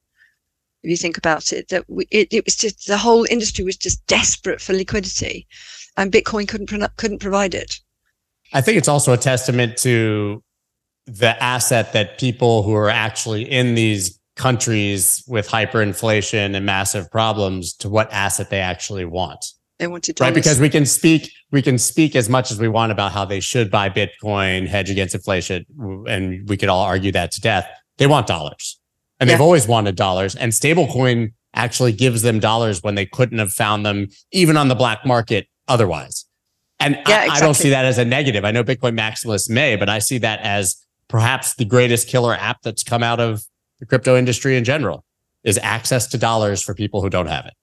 [0.88, 3.76] If you think about it, that we, it, it was just the whole industry was
[3.76, 5.46] just desperate for liquidity,
[5.98, 7.78] and Bitcoin couldn't couldn't provide it.
[8.54, 10.42] I think it's also a testament to
[11.04, 17.74] the asset that people who are actually in these countries with hyperinflation and massive problems
[17.74, 19.44] to what asset they actually want.
[19.78, 20.32] They wanted Right.
[20.32, 23.40] Because we can speak, we can speak as much as we want about how they
[23.40, 25.66] should buy Bitcoin, hedge against inflation,
[26.08, 27.68] and we could all argue that to death.
[27.98, 28.77] They want dollars.
[29.20, 30.34] And they've always wanted dollars.
[30.36, 34.74] And stablecoin actually gives them dollars when they couldn't have found them even on the
[34.74, 36.24] black market otherwise.
[36.80, 38.44] And Yeah, I, I don't see that as a negative.
[38.44, 40.76] I know Bitcoin maximalists may, but I see that as
[41.08, 43.42] perhaps the greatest killer app that's come out of
[43.80, 45.04] the crypto industry in general
[45.44, 47.54] is access to dollars for people who don't have it.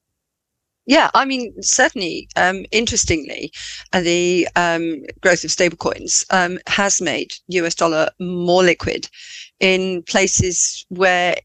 [0.88, 3.52] Yeah, I mean, certainly, um, interestingly,
[3.92, 9.10] uh, the um, growth of stablecoins um, has made US dollar more liquid
[9.60, 11.38] in places where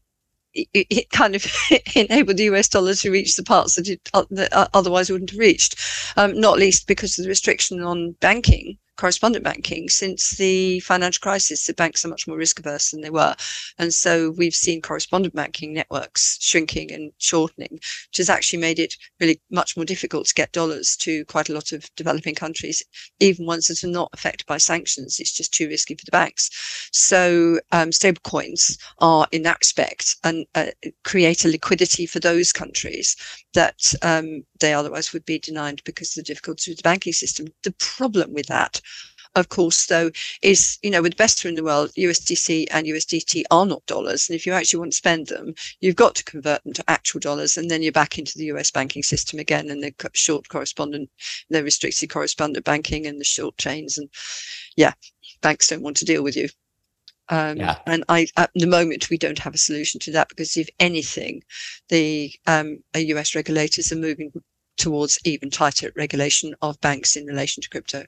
[0.53, 1.45] it, it- kind of
[1.95, 5.31] enabled the US dollar to reach the parts that it uh, that uh, otherwise wouldn't
[5.31, 5.75] have reached,
[6.17, 9.89] um, not least because of the restriction on banking, correspondent banking.
[9.89, 13.35] Since the financial crisis, the banks are much more risk averse than they were.
[13.77, 18.95] And so we've seen correspondent banking networks shrinking and shortening which has actually made it
[19.19, 22.83] really much more difficult to get dollars to quite a lot of developing countries,
[23.19, 25.19] even ones that are not affected by sanctions.
[25.19, 26.49] It's just too risky for the banks.
[26.91, 30.67] So um, stablecoins are, in that respect, and uh,
[31.03, 33.15] create a liquidity for those countries
[33.53, 37.47] that um, they otherwise would be denied because of the difficulties with the banking system.
[37.63, 38.81] The problem with that
[39.35, 43.43] of course, though, is you know with the best in the world, USDC and USDT
[43.49, 46.63] are not dollars, and if you actually want to spend them, you've got to convert
[46.63, 49.81] them to actual dollars, and then you're back into the US banking system again, and
[49.81, 51.09] the short correspondent,
[51.49, 54.09] the restricted correspondent banking, and the short chains, and
[54.75, 54.93] yeah,
[55.41, 56.49] banks don't want to deal with you.
[57.29, 57.77] Um, Yeah.
[57.85, 61.43] And I, at the moment, we don't have a solution to that because, if anything,
[61.87, 64.33] the um, US regulators are moving
[64.81, 68.03] towards even tighter regulation of banks in relation to crypto.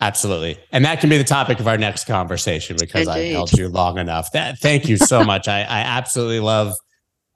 [0.00, 0.58] Absolutely.
[0.72, 3.98] And that can be the topic of our next conversation because I held you long
[3.98, 4.32] enough.
[4.32, 5.46] That thank you so much.
[5.46, 6.74] I, I absolutely love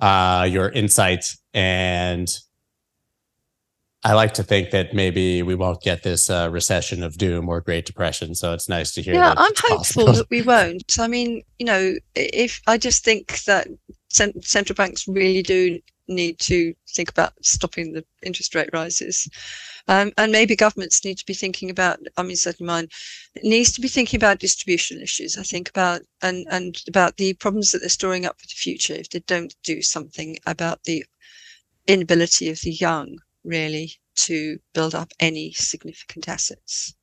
[0.00, 1.38] uh, your insights.
[1.52, 2.28] and
[4.06, 7.62] I like to think that maybe we won't get this uh, recession of doom or
[7.62, 8.34] Great Depression.
[8.34, 9.14] So it's nice to hear.
[9.14, 10.12] Yeah, I'm hopeful possible.
[10.12, 10.98] that we won't.
[10.98, 13.66] I mean, you know, if I just think that
[14.10, 19.28] cen- central banks really do need to think about stopping the interest rate rises.
[19.88, 22.88] Um, and maybe governments need to be thinking about, I mean, certainly mine
[23.42, 25.36] needs to be thinking about distribution issues.
[25.36, 28.94] I think about and and about the problems that they're storing up for the future
[28.94, 31.04] if they don't do something about the
[31.86, 36.94] inability of the young really to build up any significant assets.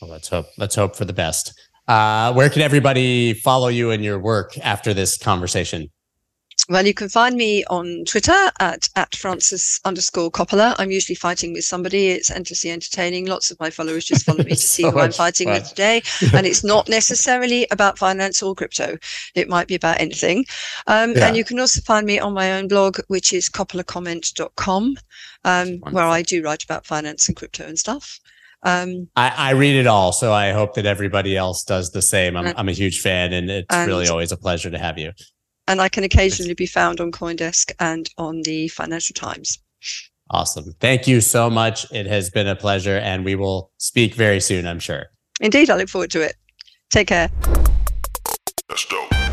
[0.00, 0.46] Well, let's hope.
[0.58, 1.58] Let's hope for the best.
[1.86, 5.90] Uh, where can everybody follow you and your work after this conversation?
[6.70, 10.74] Well, you can find me on Twitter at, at Frances underscore Coppola.
[10.78, 12.08] I'm usually fighting with somebody.
[12.08, 13.26] It's endlessly entertaining.
[13.26, 15.54] Lots of my followers just follow me to see So who I'm fighting fun.
[15.60, 16.02] with today.
[16.34, 18.96] And it's not necessarily about finance or crypto.
[19.34, 20.46] It might be about anything.
[20.86, 21.26] Um, Yeah.
[21.28, 24.96] And you can also find me on my own blog, which is coppolacomment.com,
[25.44, 28.18] um, where I do write about finance and crypto and stuff.
[28.62, 32.38] Um, I, I read it all, so I hope that everybody else does the same.
[32.38, 34.96] I'm, And- I'm a huge fan, and it's and- really always a pleasure to have
[34.98, 35.12] you.
[35.66, 39.58] And I can occasionally be found on Coindesk and on the Financial Times.
[40.30, 40.74] Awesome.
[40.80, 41.90] Thank you so much.
[41.92, 45.06] It has been a pleasure, and we will speak very soon, I'm sure.
[45.40, 46.36] Indeed, I look forward to it.
[46.90, 47.28] Take care.
[48.68, 49.23] That's dope.